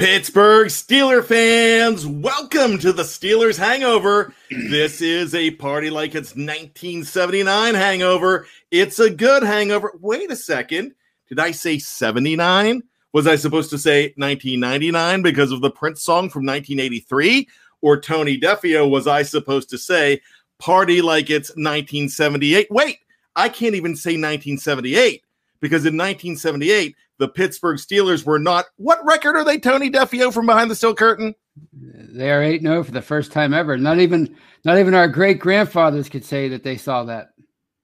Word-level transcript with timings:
Pittsburgh 0.00 0.68
Steeler 0.68 1.22
fans, 1.22 2.06
welcome 2.06 2.78
to 2.78 2.90
the 2.90 3.02
Steelers 3.02 3.58
Hangover. 3.58 4.32
This 4.70 5.02
is 5.02 5.34
a 5.34 5.50
party 5.50 5.90
like 5.90 6.14
it's 6.14 6.30
1979 6.30 7.74
hangover. 7.74 8.46
It's 8.70 8.98
a 8.98 9.10
good 9.10 9.42
hangover. 9.42 9.92
Wait 10.00 10.30
a 10.30 10.36
second. 10.36 10.94
Did 11.28 11.38
I 11.38 11.50
say 11.50 11.78
79? 11.78 12.82
Was 13.12 13.26
I 13.26 13.36
supposed 13.36 13.68
to 13.70 13.78
say 13.78 14.14
1999 14.16 15.20
because 15.20 15.52
of 15.52 15.60
the 15.60 15.70
Prince 15.70 16.02
song 16.02 16.30
from 16.30 16.46
1983? 16.46 17.46
Or 17.82 18.00
Tony 18.00 18.40
Defeo, 18.40 18.88
was 18.88 19.06
I 19.06 19.22
supposed 19.22 19.68
to 19.68 19.76
say 19.76 20.22
party 20.58 21.02
like 21.02 21.28
it's 21.28 21.50
1978? 21.50 22.70
Wait, 22.70 23.00
I 23.36 23.50
can't 23.50 23.74
even 23.74 23.94
say 23.94 24.12
1978 24.12 25.22
because 25.60 25.84
in 25.84 25.98
1978, 25.98 26.96
the 27.20 27.28
Pittsburgh 27.28 27.76
Steelers 27.78 28.24
were 28.24 28.38
not. 28.38 28.64
What 28.76 29.04
record 29.04 29.36
are 29.36 29.44
they, 29.44 29.58
Tony 29.58 29.90
Defeo, 29.90 30.32
from 30.32 30.46
behind 30.46 30.70
the 30.70 30.74
steel 30.74 30.94
curtain? 30.94 31.34
They 31.74 32.30
are 32.30 32.42
8 32.42 32.62
0 32.62 32.82
for 32.82 32.90
the 32.92 33.02
first 33.02 33.30
time 33.30 33.52
ever. 33.54 33.76
Not 33.76 34.00
even 34.00 34.34
not 34.64 34.78
even 34.78 34.94
our 34.94 35.06
great 35.06 35.38
grandfathers 35.38 36.08
could 36.08 36.24
say 36.24 36.48
that 36.48 36.64
they 36.64 36.76
saw 36.78 37.04
that. 37.04 37.28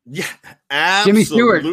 Yeah, 0.07 0.27
absolutely. 0.71 1.13
Jimmy 1.13 1.25
Stewart. 1.25 1.65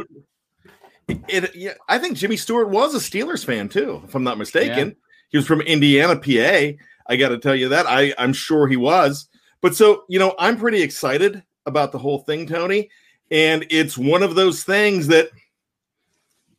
It, 1.07 1.21
it- 1.29 1.55
yeah, 1.55 1.73
I 1.87 1.97
think 1.99 2.17
Jimmy 2.17 2.37
Stewart 2.37 2.69
was 2.69 2.93
a 2.93 2.99
Steelers 2.99 3.45
fan 3.45 3.69
too, 3.69 4.01
if 4.05 4.13
I'm 4.13 4.23
not 4.23 4.37
mistaken. 4.37 4.89
Yeah. 4.89 4.93
He 5.29 5.37
was 5.37 5.47
from 5.47 5.61
Indiana, 5.61 6.15
PA. 6.15 6.77
I 7.07 7.15
got 7.15 7.29
to 7.29 7.39
tell 7.39 7.55
you 7.55 7.69
that. 7.69 7.87
I, 7.87 8.13
I'm 8.17 8.33
sure 8.33 8.67
he 8.67 8.77
was. 8.77 9.27
But 9.61 9.75
so, 9.75 10.03
you 10.09 10.19
know, 10.19 10.35
I'm 10.37 10.57
pretty 10.57 10.81
excited 10.81 11.43
about 11.65 11.91
the 11.91 11.97
whole 11.97 12.19
thing, 12.19 12.45
Tony. 12.45 12.89
And 13.31 13.65
it's 13.69 13.97
one 13.97 14.21
of 14.21 14.35
those 14.35 14.63
things 14.63 15.07
that 15.07 15.29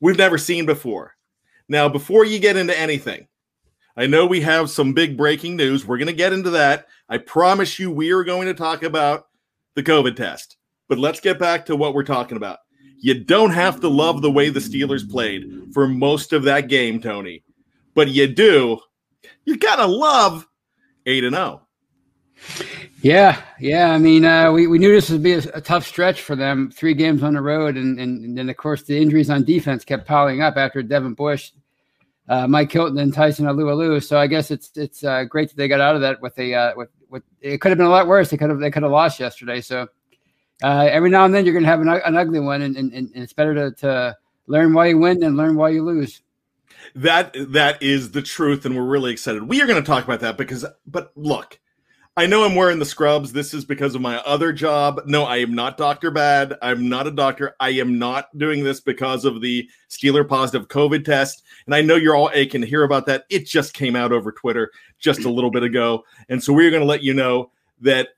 we've 0.04 0.18
never 0.18 0.36
seen 0.36 0.66
before. 0.66 1.16
Now, 1.66 1.88
before 1.88 2.26
you 2.26 2.38
get 2.38 2.58
into 2.58 2.78
anything, 2.78 3.26
I 3.96 4.06
know 4.06 4.26
we 4.26 4.42
have 4.42 4.68
some 4.68 4.92
big 4.92 5.16
breaking 5.16 5.56
news. 5.56 5.86
We're 5.86 5.96
going 5.96 6.08
to 6.08 6.12
get 6.12 6.34
into 6.34 6.50
that. 6.50 6.88
I 7.08 7.16
promise 7.16 7.78
you, 7.78 7.90
we 7.90 8.10
are 8.10 8.22
going 8.22 8.46
to 8.46 8.52
talk 8.52 8.82
about 8.82 9.28
the 9.76 9.82
COVID 9.82 10.14
test. 10.14 10.58
But 10.90 10.98
let's 10.98 11.20
get 11.20 11.38
back 11.38 11.64
to 11.66 11.76
what 11.76 11.94
we're 11.94 12.02
talking 12.02 12.36
about. 12.36 12.58
You 12.98 13.24
don't 13.24 13.52
have 13.52 13.80
to 13.80 13.88
love 13.88 14.20
the 14.20 14.30
way 14.30 14.50
the 14.50 14.60
Steelers 14.60 15.10
played 15.10 15.72
for 15.72 15.88
most 15.88 16.34
of 16.34 16.42
that 16.42 16.68
game, 16.68 17.00
Tony, 17.00 17.42
but 17.94 18.08
you 18.08 18.26
do. 18.26 18.80
You 19.46 19.56
got 19.56 19.76
to 19.76 19.86
love 19.86 20.46
8 21.06 21.24
and 21.24 21.34
0. 21.34 21.62
Yeah, 23.04 23.42
yeah. 23.60 23.90
I 23.90 23.98
mean, 23.98 24.24
uh, 24.24 24.50
we, 24.50 24.66
we 24.66 24.78
knew 24.78 24.90
this 24.90 25.10
would 25.10 25.22
be 25.22 25.34
a, 25.34 25.42
a 25.52 25.60
tough 25.60 25.86
stretch 25.86 26.22
for 26.22 26.34
them. 26.34 26.70
Three 26.70 26.94
games 26.94 27.22
on 27.22 27.34
the 27.34 27.42
road, 27.42 27.76
and, 27.76 28.00
and, 28.00 28.24
and 28.24 28.38
then 28.38 28.48
of 28.48 28.56
course 28.56 28.82
the 28.84 28.96
injuries 28.96 29.28
on 29.28 29.44
defense 29.44 29.84
kept 29.84 30.06
piling 30.06 30.40
up 30.40 30.56
after 30.56 30.82
Devin 30.82 31.12
Bush, 31.12 31.52
uh, 32.30 32.48
Mike 32.48 32.72
Hilton, 32.72 32.96
and 32.96 33.12
Tyson 33.12 33.44
Alualu. 33.44 34.02
So 34.02 34.18
I 34.18 34.26
guess 34.26 34.50
it's 34.50 34.74
it's 34.74 35.04
uh, 35.04 35.24
great 35.24 35.50
that 35.50 35.56
they 35.58 35.68
got 35.68 35.82
out 35.82 35.96
of 35.96 36.00
that 36.00 36.22
with 36.22 36.38
a 36.38 36.54
uh, 36.54 36.72
with 36.76 36.88
with 37.10 37.22
it 37.42 37.60
could 37.60 37.68
have 37.68 37.76
been 37.76 37.88
a 37.88 37.90
lot 37.90 38.06
worse. 38.06 38.30
They 38.30 38.38
could 38.38 38.48
have 38.48 38.58
they 38.58 38.70
could 38.70 38.84
have 38.84 38.92
lost 38.92 39.20
yesterday. 39.20 39.60
So 39.60 39.86
uh, 40.62 40.88
every 40.90 41.10
now 41.10 41.26
and 41.26 41.34
then 41.34 41.44
you're 41.44 41.52
going 41.52 41.64
to 41.64 41.68
have 41.68 41.82
an, 41.82 41.88
an 41.90 42.16
ugly 42.16 42.40
one, 42.40 42.62
and, 42.62 42.74
and, 42.74 42.90
and 42.90 43.10
it's 43.14 43.34
better 43.34 43.52
to, 43.52 43.70
to 43.82 44.16
learn 44.46 44.72
why 44.72 44.86
you 44.86 44.96
win 44.96 45.20
than 45.20 45.36
learn 45.36 45.56
why 45.56 45.68
you 45.68 45.84
lose. 45.84 46.22
That 46.94 47.36
that 47.52 47.82
is 47.82 48.12
the 48.12 48.22
truth, 48.22 48.64
and 48.64 48.74
we're 48.74 48.82
really 48.82 49.12
excited. 49.12 49.42
We 49.42 49.60
are 49.60 49.66
going 49.66 49.82
to 49.82 49.86
talk 49.86 50.04
about 50.04 50.20
that 50.20 50.38
because, 50.38 50.64
but 50.86 51.12
look, 51.16 51.60
I 52.16 52.26
know 52.26 52.44
I'm 52.44 52.54
wearing 52.54 52.78
the 52.78 52.84
scrubs. 52.84 53.32
This 53.32 53.52
is 53.52 53.64
because 53.64 53.96
of 53.96 54.00
my 54.00 54.18
other 54.18 54.52
job. 54.52 55.00
No, 55.04 55.24
I 55.24 55.38
am 55.38 55.52
not 55.52 55.76
Doctor 55.76 56.12
Bad. 56.12 56.54
I'm 56.62 56.88
not 56.88 57.08
a 57.08 57.10
doctor. 57.10 57.56
I 57.58 57.70
am 57.70 57.98
not 57.98 58.26
doing 58.38 58.62
this 58.62 58.80
because 58.80 59.24
of 59.24 59.40
the 59.40 59.68
Steeler 59.90 60.26
positive 60.26 60.68
COVID 60.68 61.04
test. 61.04 61.42
And 61.66 61.74
I 61.74 61.80
know 61.82 61.96
you're 61.96 62.14
all 62.14 62.30
aching 62.32 62.60
to 62.60 62.68
hear 62.68 62.84
about 62.84 63.06
that. 63.06 63.24
It 63.30 63.46
just 63.46 63.74
came 63.74 63.96
out 63.96 64.12
over 64.12 64.30
Twitter 64.30 64.70
just 65.00 65.24
a 65.24 65.30
little 65.30 65.50
bit 65.50 65.64
ago, 65.64 66.04
and 66.28 66.42
so 66.42 66.52
we're 66.52 66.70
going 66.70 66.82
to 66.82 66.86
let 66.86 67.02
you 67.02 67.14
know 67.14 67.50
that 67.80 68.10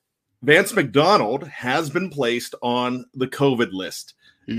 Vance 0.42 0.74
McDonald 0.74 1.48
has 1.48 1.88
been 1.88 2.10
placed 2.10 2.54
on 2.62 3.06
the 3.14 3.26
COVID 3.26 3.72
list. 3.72 4.12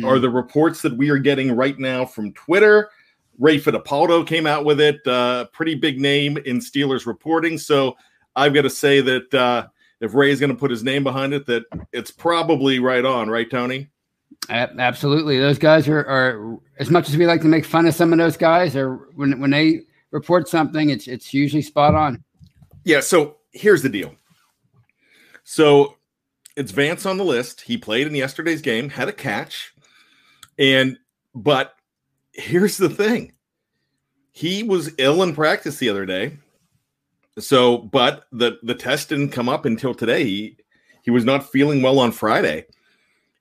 Are 0.04 0.19
the 0.19 0.30
reports 0.30 0.81
that 0.81 0.98
we 0.98 1.12
are 1.12 1.18
getting 1.18 1.56
right 1.56 1.78
now 1.80 2.06
from 2.06 2.34
Twitter? 2.34 2.89
Ray 3.39 3.57
Fittipaldo 3.57 4.28
came 4.28 4.45
out 4.45 4.66
with 4.66 4.81
it. 4.81 5.06
Uh, 5.07 5.45
pretty 5.54 5.75
big 5.75 6.01
name 6.01 6.38
in 6.38 6.60
Steelers 6.60 7.06
reporting. 7.06 7.57
So 7.57 7.95
I've 8.38 8.54
got 8.54 8.62
to 8.62 8.69
say 8.69 9.01
that 9.01 9.34
uh, 9.34 9.68
if 10.00 10.13
Ray 10.13 10.31
is 10.31 10.39
going 10.39 10.51
to 10.51 10.56
put 10.56 10.72
his 10.72 10.84
name 10.84 11.04
behind 11.04 11.34
it, 11.34 11.48
that 11.48 11.63
it's 11.92 12.12
probably 12.12 12.80
right 12.80 13.04
on, 13.04 13.30
right, 13.30 13.50
Tony? 13.50 13.89
Absolutely, 14.50 15.39
those 15.39 15.57
guys 15.57 15.88
are, 15.88 16.00
are 16.00 16.57
as 16.80 16.89
much 16.89 17.10
as 17.10 17.18
we 17.18 17.25
like 17.25 17.42
to 17.42 17.48
make 17.48 17.66
fun 17.66 17.88
of 17.88 17.95
some 17.95 18.13
of 18.13 18.19
those 18.19 18.38
guys. 18.38 18.75
or 18.75 19.10
when 19.16 19.39
when 19.42 19.51
they 19.51 19.81
report 20.12 20.48
something, 20.48 20.89
it's 20.89 21.07
it's 21.07 21.34
usually 21.34 21.62
spot 21.62 21.95
on. 21.95 22.24
Yeah. 22.86 23.01
So 23.01 23.38
here's 23.51 23.81
the 23.81 23.89
deal. 23.89 24.16
So 25.44 25.98
it's 26.56 26.72
Vance 26.72 27.06
on 27.06 27.18
the 27.18 27.25
list. 27.25 27.62
He 27.62 27.78
played 27.78 28.07
in 28.07 28.16
yesterday's 28.16 28.62
game, 28.62 28.89
had 28.89 29.10
a 29.10 29.13
catch, 29.13 29.74
and 30.57 30.98
but 31.34 31.74
here's 32.31 32.78
the 32.78 32.89
thing. 32.89 33.34
He 34.31 34.62
was 34.62 34.94
ill 34.98 35.24
in 35.24 35.34
practice 35.34 35.78
the 35.78 35.89
other 35.89 36.06
day. 36.06 36.38
So, 37.39 37.78
but 37.78 38.25
the 38.31 38.57
the 38.63 38.75
test 38.75 39.10
didn't 39.10 39.30
come 39.30 39.50
up 39.50 39.66
until 39.66 39.94
today. 39.94 40.24
He 40.24 40.57
he 41.04 41.12
was 41.12 41.24
not 41.25 41.50
feeling 41.51 41.81
well 41.81 42.00
on 42.00 42.12
Friday. 42.12 42.66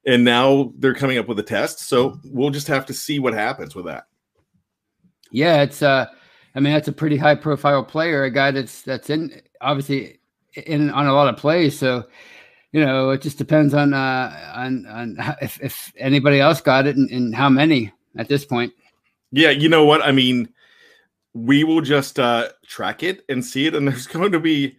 and 0.07 0.25
now 0.25 0.73
they're 0.79 0.95
coming 0.95 1.19
up 1.19 1.27
with 1.27 1.39
a 1.39 1.43
test. 1.43 1.81
So 1.81 2.19
we'll 2.25 2.51
just 2.51 2.69
have 2.69 2.87
to 2.87 2.95
see 2.95 3.19
what 3.19 3.35
happens 3.35 3.75
with 3.75 3.87
that. 3.87 4.07
Yeah, 5.33 5.63
it's 5.63 5.83
uh, 5.83 6.07
I 6.55 6.61
mean 6.61 6.73
that's 6.73 6.89
a 6.89 6.93
pretty 6.93 7.17
high 7.17 7.35
profile 7.35 7.83
player, 7.85 8.23
a 8.23 8.31
guy 8.31 8.53
that's 8.53 8.83
that's 8.83 9.11
in 9.11 9.43
obviously 9.61 10.21
in 10.55 10.91
on 10.91 11.07
a 11.07 11.13
lot 11.13 11.29
of 11.29 11.37
plays. 11.37 11.79
So 11.79 12.05
you 12.73 12.85
know, 12.85 13.11
it 13.11 13.21
just 13.21 13.39
depends 13.39 13.75
on 13.75 13.93
uh 13.93 14.53
on 14.55 14.87
on 14.87 15.17
if, 15.43 15.61
if 15.61 15.93
anybody 15.99 16.41
else 16.41 16.61
got 16.61 16.87
it 16.87 16.97
and, 16.97 17.11
and 17.11 17.35
how 17.35 17.49
many 17.49 17.93
at 18.17 18.29
this 18.29 18.45
point. 18.45 18.73
Yeah, 19.33 19.51
you 19.51 19.69
know 19.69 19.85
what 19.85 20.03
I 20.03 20.13
mean. 20.13 20.49
We 21.37 21.65
will 21.65 21.83
just 21.83 22.19
uh, 22.19 22.49
track 22.67 23.03
it 23.03 23.25
and 23.29 23.45
see 23.45 23.67
it, 23.67 23.75
and 23.75 23.87
there's 23.89 24.07
going 24.07 24.33
to 24.33 24.41
be 24.41 24.77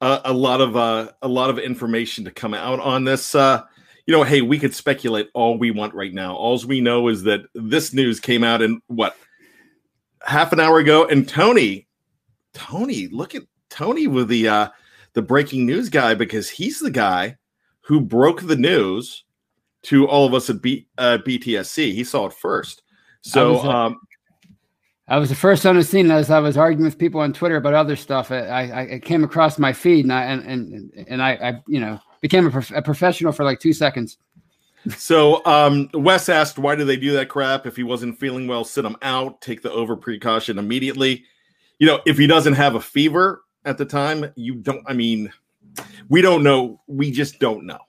uh, 0.00 0.20
a 0.24 0.32
lot 0.32 0.60
of 0.60 0.76
uh, 0.76 1.12
a 1.22 1.28
lot 1.28 1.50
of 1.50 1.58
information 1.58 2.24
to 2.24 2.30
come 2.30 2.54
out 2.54 2.80
on 2.80 3.04
this. 3.04 3.34
Uh, 3.34 3.62
you 4.06 4.12
know, 4.12 4.24
hey, 4.24 4.42
we 4.42 4.58
could 4.58 4.74
speculate 4.74 5.28
all 5.32 5.58
we 5.58 5.70
want 5.70 5.94
right 5.94 6.12
now. 6.12 6.34
All 6.34 6.58
we 6.66 6.80
know 6.80 7.08
is 7.08 7.22
that 7.22 7.42
this 7.54 7.92
news 7.92 8.18
came 8.18 8.42
out 8.42 8.60
in 8.60 8.80
what 8.88 9.16
half 10.26 10.52
an 10.52 10.60
hour 10.60 10.78
ago, 10.78 11.06
and 11.06 11.28
Tony, 11.28 11.86
Tony, 12.52 13.08
look 13.08 13.34
at 13.34 13.42
Tony 13.70 14.06
with 14.08 14.28
the 14.28 14.48
uh, 14.48 14.68
the 15.12 15.22
breaking 15.22 15.66
news 15.66 15.88
guy 15.88 16.14
because 16.14 16.50
he's 16.50 16.80
the 16.80 16.90
guy 16.90 17.36
who 17.82 18.00
broke 18.00 18.42
the 18.42 18.56
news 18.56 19.24
to 19.82 20.06
all 20.08 20.26
of 20.26 20.34
us 20.34 20.48
at 20.48 20.62
B, 20.62 20.86
uh, 20.98 21.18
BTSC. 21.26 21.92
He 21.92 22.04
saw 22.04 22.26
it 22.26 22.32
first. 22.32 22.82
So, 23.22 23.58
uh, 23.58 23.68
um, 23.68 24.00
I 25.12 25.18
was 25.18 25.28
the 25.28 25.34
first 25.34 25.66
on 25.66 25.76
the 25.76 25.84
scene 25.84 26.10
as 26.10 26.30
I 26.30 26.38
was 26.38 26.56
arguing 26.56 26.86
with 26.86 26.96
people 26.96 27.20
on 27.20 27.34
Twitter 27.34 27.56
about 27.56 27.74
other 27.74 27.96
stuff. 27.96 28.32
I, 28.32 28.94
I, 28.94 28.98
came 28.98 29.22
across 29.22 29.58
my 29.58 29.70
feed 29.70 30.06
and 30.06 30.12
I 30.12 30.24
and 30.24 30.42
and, 30.46 31.06
and 31.06 31.22
I, 31.22 31.32
I 31.32 31.62
you 31.68 31.80
know 31.80 32.00
became 32.22 32.46
a, 32.46 32.50
prof- 32.50 32.72
a 32.74 32.80
professional 32.80 33.30
for 33.30 33.44
like 33.44 33.60
two 33.60 33.74
seconds. 33.74 34.16
so 34.96 35.44
um, 35.44 35.90
Wes 35.92 36.30
asked, 36.30 36.58
why 36.58 36.76
do 36.76 36.86
they 36.86 36.96
do 36.96 37.12
that 37.12 37.28
crap? 37.28 37.66
If 37.66 37.76
he 37.76 37.82
wasn't 37.82 38.18
feeling 38.18 38.46
well, 38.46 38.64
sit 38.64 38.86
him 38.86 38.96
out, 39.02 39.42
take 39.42 39.60
the 39.60 39.70
over 39.70 39.96
precaution 39.96 40.58
immediately. 40.58 41.24
You 41.78 41.88
know, 41.88 42.00
if 42.06 42.16
he 42.16 42.26
doesn't 42.26 42.54
have 42.54 42.74
a 42.74 42.80
fever 42.80 43.42
at 43.66 43.76
the 43.76 43.84
time, 43.84 44.32
you 44.34 44.54
don't, 44.54 44.82
I 44.86 44.94
mean, 44.94 45.30
we 46.08 46.22
don't 46.22 46.42
know. 46.42 46.80
We 46.86 47.10
just 47.10 47.38
don't 47.38 47.66
know. 47.66 47.80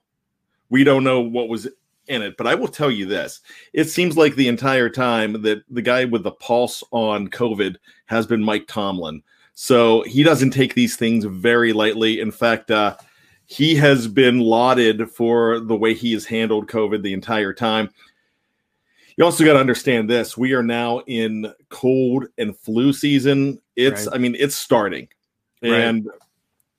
We 0.70 0.84
don't 0.84 1.06
know 1.06 1.22
what 1.22 1.48
was 1.48 1.70
in 2.08 2.22
it. 2.22 2.36
But 2.38 2.48
I 2.48 2.56
will 2.56 2.68
tell 2.68 2.92
you 2.92 3.06
this 3.06 3.42
it 3.74 3.86
seems 3.86 4.18
like 4.18 4.36
the 4.36 4.48
entire 4.48 4.90
time 4.90 5.42
that 5.44 5.64
the 5.70 5.82
guy 5.82 6.06
with 6.06 6.24
the 6.24 6.32
pulse 6.32 6.84
on 6.92 7.30
COVID 7.30 7.76
has 8.06 8.28
been 8.28 8.44
Mike 8.44 8.68
Tomlin. 8.68 9.24
So 9.54 10.02
he 10.04 10.24
doesn't 10.24 10.52
take 10.52 10.74
these 10.74 10.96
things 10.96 11.26
very 11.26 11.74
lightly. 11.74 12.20
In 12.20 12.32
fact, 12.32 12.72
uh, 12.72 12.96
he 13.46 13.76
has 13.76 14.08
been 14.08 14.40
lauded 14.40 15.10
for 15.12 15.60
the 15.60 15.76
way 15.76 15.94
he 15.94 16.14
has 16.14 16.26
handled 16.26 16.68
COVID 16.68 17.04
the 17.04 17.14
entire 17.14 17.54
time. 17.54 17.90
You 19.16 19.26
also 19.26 19.46
got 19.46 19.54
to 19.54 19.60
understand 19.60 20.10
this. 20.10 20.36
We 20.36 20.54
are 20.54 20.64
now 20.64 21.00
in 21.02 21.54
cold 21.70 22.26
and 22.40 22.58
flu 22.58 22.94
season. 22.94 23.62
It's, 23.76 24.08
Right. 24.08 24.16
I 24.16 24.18
mean, 24.18 24.36
it's 24.40 24.56
starting. 24.56 25.08
Right. 25.62 25.74
And, 25.74 26.10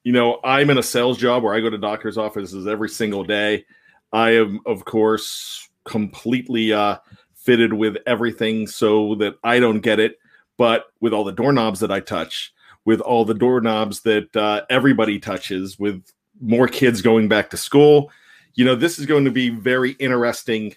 you 0.03 0.13
know, 0.13 0.41
I'm 0.43 0.69
in 0.71 0.79
a 0.79 0.83
sales 0.83 1.17
job 1.17 1.45
where 1.45 1.55
I 1.55 1.61
go 1.61 1.71
to 1.71 1.79
doctor's 1.79 2.19
offices 2.19 2.67
every 2.67 2.89
single 2.89 3.23
day. 3.23 3.65
I 4.15 4.37
am, 4.37 4.61
of 4.65 4.85
course, 4.85 5.69
completely 5.85 6.73
uh, 6.73 6.99
fitted 7.35 7.73
with 7.73 7.97
everything 8.07 8.69
so 8.69 9.17
that 9.17 9.35
I 9.43 9.59
don't 9.59 9.81
get 9.81 9.99
it. 9.99 10.19
But 10.57 10.87
with 11.01 11.13
all 11.13 11.25
the 11.25 11.33
doorknobs 11.33 11.81
that 11.81 11.91
I 11.91 11.99
touch, 11.99 12.55
with 12.85 13.01
all 13.01 13.25
the 13.25 13.35
doorknobs 13.35 14.03
that 14.03 14.35
uh, 14.37 14.63
everybody 14.71 15.19
touches, 15.19 15.81
with 15.81 16.01
more 16.41 16.69
kids 16.69 17.03
going 17.03 17.27
back 17.27 17.51
to 17.51 17.57
school, 17.57 18.13
you 18.55 18.65
know, 18.65 18.77
this 18.77 19.01
is 19.01 19.07
going 19.07 19.25
to 19.25 19.33
be 19.33 19.51
very 19.51 19.91
interesting 19.93 20.77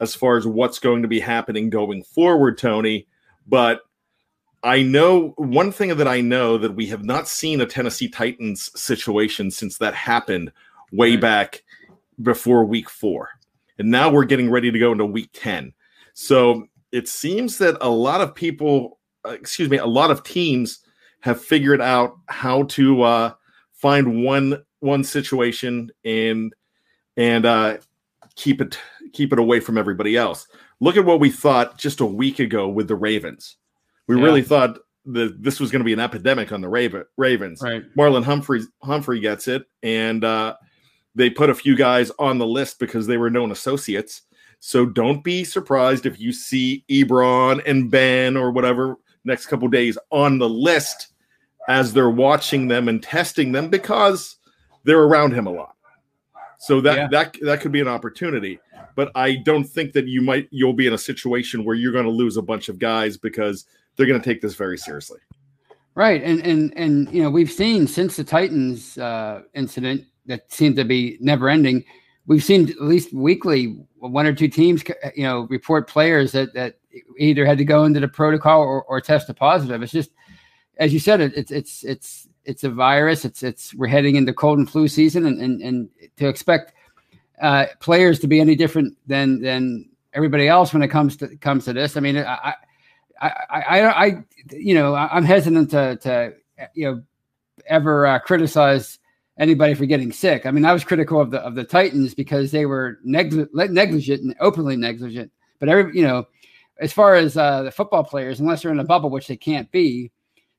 as 0.00 0.14
far 0.14 0.38
as 0.38 0.46
what's 0.46 0.78
going 0.78 1.02
to 1.02 1.08
be 1.08 1.20
happening 1.20 1.68
going 1.68 2.02
forward, 2.02 2.56
Tony. 2.56 3.06
But 3.46 3.82
I 4.62 4.82
know 4.82 5.34
one 5.36 5.70
thing 5.70 5.94
that 5.94 6.08
I 6.08 6.22
know 6.22 6.56
that 6.56 6.74
we 6.74 6.86
have 6.86 7.04
not 7.04 7.28
seen 7.28 7.60
a 7.60 7.66
Tennessee 7.66 8.08
Titans 8.08 8.70
situation 8.80 9.50
since 9.50 9.76
that 9.78 9.94
happened 9.94 10.50
way 10.92 11.18
back 11.18 11.62
before 12.22 12.64
week 12.64 12.88
four. 12.90 13.28
And 13.78 13.90
now 13.90 14.10
we're 14.10 14.24
getting 14.24 14.50
ready 14.50 14.70
to 14.70 14.78
go 14.78 14.92
into 14.92 15.06
week 15.06 15.30
10. 15.32 15.72
So 16.14 16.66
it 16.92 17.08
seems 17.08 17.58
that 17.58 17.76
a 17.80 17.88
lot 17.88 18.20
of 18.20 18.34
people, 18.34 18.98
uh, 19.24 19.30
excuse 19.30 19.70
me, 19.70 19.78
a 19.78 19.86
lot 19.86 20.10
of 20.10 20.22
teams 20.22 20.80
have 21.20 21.42
figured 21.42 21.80
out 21.80 22.18
how 22.26 22.64
to 22.64 23.02
uh, 23.02 23.32
find 23.72 24.24
one 24.24 24.62
one 24.80 25.04
situation 25.04 25.90
and 26.04 26.54
and 27.16 27.44
uh, 27.44 27.76
keep 28.36 28.60
it 28.60 28.78
keep 29.12 29.32
it 29.32 29.38
away 29.38 29.60
from 29.60 29.76
everybody 29.78 30.16
else. 30.16 30.46
Look 30.80 30.96
at 30.96 31.04
what 31.04 31.20
we 31.20 31.30
thought 31.30 31.76
just 31.78 32.00
a 32.00 32.06
week 32.06 32.38
ago 32.38 32.68
with 32.68 32.88
the 32.88 32.96
Ravens. 32.96 33.56
We 34.06 34.16
Yeah. 34.16 34.24
really 34.24 34.42
thought 34.42 34.78
that 35.06 35.42
this 35.42 35.60
was 35.60 35.70
going 35.70 35.80
to 35.80 35.84
be 35.84 35.92
an 35.92 36.00
epidemic 36.00 36.52
on 36.52 36.60
the 36.60 36.68
Raven, 36.68 37.04
Ravens. 37.16 37.62
Right. 37.62 37.82
Marlon 37.96 38.24
Humphrey 38.24 38.62
Humphrey 38.82 39.20
gets 39.20 39.48
it, 39.48 39.64
and 39.82 40.24
uh, 40.24 40.56
they 41.14 41.30
put 41.30 41.50
a 41.50 41.54
few 41.54 41.76
guys 41.76 42.10
on 42.18 42.38
the 42.38 42.46
list 42.46 42.78
because 42.78 43.06
they 43.06 43.16
were 43.16 43.30
known 43.30 43.50
associates. 43.50 44.22
So 44.60 44.86
don't 44.86 45.24
be 45.24 45.44
surprised 45.44 46.06
if 46.06 46.20
you 46.20 46.32
see 46.32 46.84
Ebron 46.90 47.62
and 47.66 47.90
Ben 47.90 48.36
or 48.36 48.50
whatever 48.50 48.96
next 49.24 49.46
couple 49.46 49.68
days 49.68 49.96
on 50.10 50.38
the 50.38 50.48
list 50.48 51.08
as 51.68 51.92
they're 51.92 52.10
watching 52.10 52.68
them 52.68 52.88
and 52.88 53.02
testing 53.02 53.52
them 53.52 53.68
because 53.68 54.36
they're 54.84 55.02
around 55.02 55.32
him 55.32 55.46
a 55.46 55.50
lot. 55.50 55.76
So 56.58 56.80
that 56.82 56.96
Yeah. 56.96 57.08
that 57.10 57.36
that 57.42 57.60
could 57.60 57.72
be 57.72 57.80
an 57.80 57.88
opportunity. 57.88 58.60
But 58.96 59.10
I 59.14 59.36
don't 59.36 59.64
think 59.64 59.92
that 59.92 60.06
you 60.06 60.20
might 60.20 60.46
you'll 60.50 60.74
be 60.74 60.86
in 60.86 60.92
a 60.92 60.98
situation 60.98 61.64
where 61.64 61.74
you're 61.74 61.92
going 61.92 62.04
to 62.04 62.10
lose 62.10 62.36
a 62.36 62.42
bunch 62.42 62.68
of 62.68 62.78
guys 62.78 63.16
because 63.16 63.64
they're 63.96 64.06
going 64.06 64.20
to 64.20 64.24
take 64.24 64.42
this 64.42 64.54
very 64.54 64.76
seriously. 64.76 65.20
Right, 65.94 66.22
and 66.22 66.44
and 66.46 66.72
and 66.76 67.12
you 67.12 67.22
know 67.22 67.30
we've 67.30 67.50
seen 67.50 67.86
since 67.86 68.16
the 68.16 68.24
Titans 68.24 68.98
uh, 68.98 69.42
incident 69.54 70.04
that 70.26 70.50
seemed 70.52 70.76
to 70.76 70.84
be 70.84 71.18
never 71.20 71.48
ending. 71.48 71.84
We've 72.26 72.44
seen 72.44 72.70
at 72.70 72.80
least 72.80 73.12
weekly 73.12 73.76
one 73.98 74.26
or 74.26 74.34
two 74.34 74.48
teams, 74.48 74.82
you 75.16 75.24
know, 75.24 75.46
report 75.50 75.88
players 75.88 76.32
that 76.32 76.54
that 76.54 76.78
either 77.18 77.44
had 77.44 77.58
to 77.58 77.64
go 77.64 77.84
into 77.84 78.00
the 78.00 78.08
protocol 78.08 78.60
or, 78.62 78.82
or 78.84 79.00
test 79.00 79.28
a 79.28 79.34
positive. 79.34 79.82
It's 79.82 79.92
just, 79.92 80.10
as 80.78 80.92
you 80.92 81.00
said, 81.00 81.20
it, 81.20 81.32
it's 81.36 81.50
it's 81.50 81.84
it's 81.84 82.28
it's 82.44 82.64
a 82.64 82.70
virus. 82.70 83.24
It's 83.24 83.42
it's 83.42 83.74
we're 83.74 83.88
heading 83.88 84.16
into 84.16 84.32
cold 84.32 84.58
and 84.58 84.70
flu 84.70 84.88
season, 84.88 85.26
and 85.26 85.40
and, 85.40 85.60
and 85.60 85.88
to 86.16 86.28
expect 86.28 86.72
uh, 87.42 87.66
players 87.80 88.20
to 88.20 88.26
be 88.26 88.40
any 88.40 88.54
different 88.54 88.96
than 89.06 89.40
than 89.40 89.88
everybody 90.12 90.46
else 90.46 90.72
when 90.72 90.82
it 90.82 90.88
comes 90.88 91.16
to 91.16 91.36
comes 91.36 91.64
to 91.64 91.72
this. 91.72 91.96
I 91.96 92.00
mean, 92.00 92.16
I. 92.16 92.54
I, 93.22 93.32
I, 93.50 93.60
I, 93.60 94.06
I, 94.06 94.24
you 94.50 94.72
know, 94.72 94.94
I'm 94.94 95.24
hesitant 95.24 95.72
to, 95.72 95.96
to, 95.96 96.32
you 96.72 96.90
know, 96.90 97.02
ever 97.66 98.06
uh, 98.06 98.18
criticize 98.18 98.98
anybody 99.40 99.74
for 99.74 99.86
getting 99.86 100.12
sick. 100.12 100.46
I 100.46 100.52
mean, 100.52 100.64
I 100.64 100.72
was 100.72 100.84
critical 100.84 101.20
of 101.20 101.32
the 101.32 101.40
of 101.40 101.56
the 101.56 101.64
Titans 101.64 102.14
because 102.14 102.52
they 102.52 102.66
were 102.66 103.00
negli- 103.02 103.48
negligent 103.52 104.22
and 104.22 104.36
openly 104.38 104.76
negligent. 104.76 105.32
But 105.58 105.68
every, 105.68 105.96
you 105.96 106.06
know, 106.06 106.28
as 106.78 106.92
far 106.92 107.16
as 107.16 107.36
uh, 107.36 107.62
the 107.62 107.72
football 107.72 108.04
players, 108.04 108.38
unless 108.38 108.62
they're 108.62 108.70
in 108.70 108.78
a 108.78 108.84
bubble, 108.84 109.10
which 109.10 109.26
they 109.26 109.36
can't 109.36 109.70
be, 109.72 110.12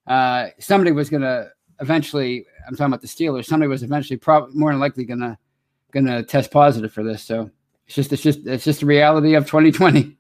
uh, 0.08 0.48
somebody 0.60 0.92
was 0.92 1.10
going 1.10 1.22
to 1.22 1.50
eventually. 1.80 2.46
I'm 2.68 2.76
talking 2.76 2.94
about 2.94 3.02
the 3.02 3.08
Steelers. 3.08 3.46
Somebody 3.46 3.70
was 3.70 3.84
eventually 3.84 4.18
probably 4.18 4.56
more 4.56 4.72
than 4.72 4.82
likely 4.82 5.06
going 5.06 5.22
to 5.22 5.38
going 5.92 6.06
to 6.08 6.24
test 6.24 6.52
positive 6.52 6.92
for 6.92 7.04
this. 7.04 7.24
So 7.24 7.50
it's 7.86 7.96
just 7.96 8.12
it's 8.12 8.22
just 8.22 8.40
it's 8.46 8.66
just 8.66 8.82
the 8.82 8.86
reality 8.88 9.36
of 9.36 9.46
2020. 9.46 10.18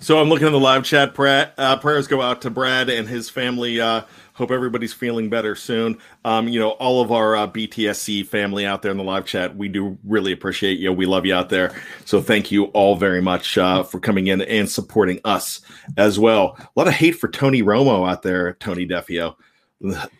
So 0.00 0.18
I'm 0.20 0.28
looking 0.28 0.46
in 0.46 0.52
the 0.52 0.60
live 0.60 0.84
chat. 0.84 1.18
Uh, 1.18 1.76
prayers 1.78 2.06
go 2.06 2.20
out 2.20 2.42
to 2.42 2.50
Brad 2.50 2.88
and 2.88 3.08
his 3.08 3.30
family. 3.30 3.80
Uh, 3.80 4.02
hope 4.34 4.50
everybody's 4.50 4.92
feeling 4.92 5.30
better 5.30 5.54
soon. 5.54 5.98
Um, 6.24 6.48
you 6.48 6.60
know, 6.60 6.70
all 6.72 7.00
of 7.00 7.12
our 7.12 7.36
uh, 7.36 7.46
BTSC 7.46 8.26
family 8.26 8.66
out 8.66 8.82
there 8.82 8.90
in 8.90 8.98
the 8.98 9.04
live 9.04 9.24
chat, 9.24 9.56
we 9.56 9.68
do 9.68 9.96
really 10.04 10.32
appreciate 10.32 10.78
you. 10.78 10.92
We 10.92 11.06
love 11.06 11.24
you 11.24 11.34
out 11.34 11.48
there. 11.48 11.74
So 12.04 12.20
thank 12.20 12.50
you 12.50 12.64
all 12.66 12.96
very 12.96 13.22
much 13.22 13.56
uh, 13.56 13.82
for 13.82 14.00
coming 14.00 14.26
in 14.26 14.42
and 14.42 14.68
supporting 14.68 15.20
us 15.24 15.60
as 15.96 16.18
well. 16.18 16.56
A 16.58 16.68
lot 16.76 16.88
of 16.88 16.94
hate 16.94 17.12
for 17.12 17.28
Tony 17.28 17.62
Romo 17.62 18.08
out 18.08 18.22
there, 18.22 18.54
Tony 18.54 18.86
Defeo. 18.86 19.36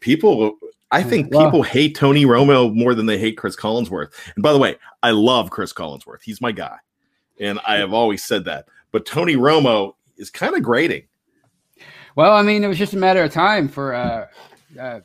People, 0.00 0.58
I 0.90 1.02
think 1.02 1.32
Well- 1.32 1.46
people 1.46 1.62
hate 1.62 1.96
Tony 1.96 2.24
Romo 2.24 2.72
more 2.74 2.94
than 2.94 3.06
they 3.06 3.18
hate 3.18 3.36
Chris 3.36 3.56
Collinsworth. 3.56 4.12
And 4.36 4.42
by 4.42 4.52
the 4.52 4.58
way, 4.58 4.76
I 5.02 5.10
love 5.10 5.50
Chris 5.50 5.72
Collinsworth. 5.72 6.22
He's 6.22 6.40
my 6.40 6.52
guy. 6.52 6.76
And 7.40 7.58
I 7.66 7.76
have 7.76 7.92
always 7.92 8.22
said 8.22 8.44
that. 8.44 8.66
But 8.94 9.06
Tony 9.06 9.34
Romo 9.34 9.94
is 10.18 10.30
kind 10.30 10.54
of 10.54 10.62
grating. 10.62 11.02
Well, 12.14 12.32
I 12.32 12.42
mean, 12.42 12.62
it 12.62 12.68
was 12.68 12.78
just 12.78 12.92
a 12.92 12.96
matter 12.96 13.24
of 13.24 13.32
time 13.32 13.66
for 13.66 13.92
uh, 13.92 14.28
uh, 14.80 15.00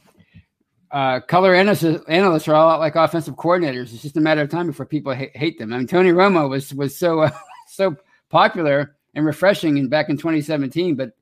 uh, 0.91 1.21
color 1.21 1.55
analysts, 1.55 1.83
analysts 2.07 2.47
are 2.47 2.53
a 2.53 2.59
lot 2.59 2.79
like 2.79 2.95
offensive 2.95 3.33
coordinators. 3.33 3.91
It's 3.91 4.03
just 4.03 4.15
a 4.15 4.21
matter 4.21 4.41
of 4.41 4.49
time 4.51 4.67
before 4.67 4.85
people 4.85 5.11
hate, 5.15 5.35
hate 5.35 5.57
them. 5.57 5.73
I 5.73 5.79
mean, 5.79 5.87
Tony 5.87 6.11
Romo 6.11 6.47
was 6.47 6.71
was 6.71 6.95
so 6.95 7.21
uh, 7.21 7.31
so 7.67 7.95
popular 8.29 8.95
and 9.15 9.25
refreshing 9.25 9.79
in, 9.79 9.89
back 9.89 10.09
in 10.09 10.17
2017, 10.17 10.93
but 10.93 11.13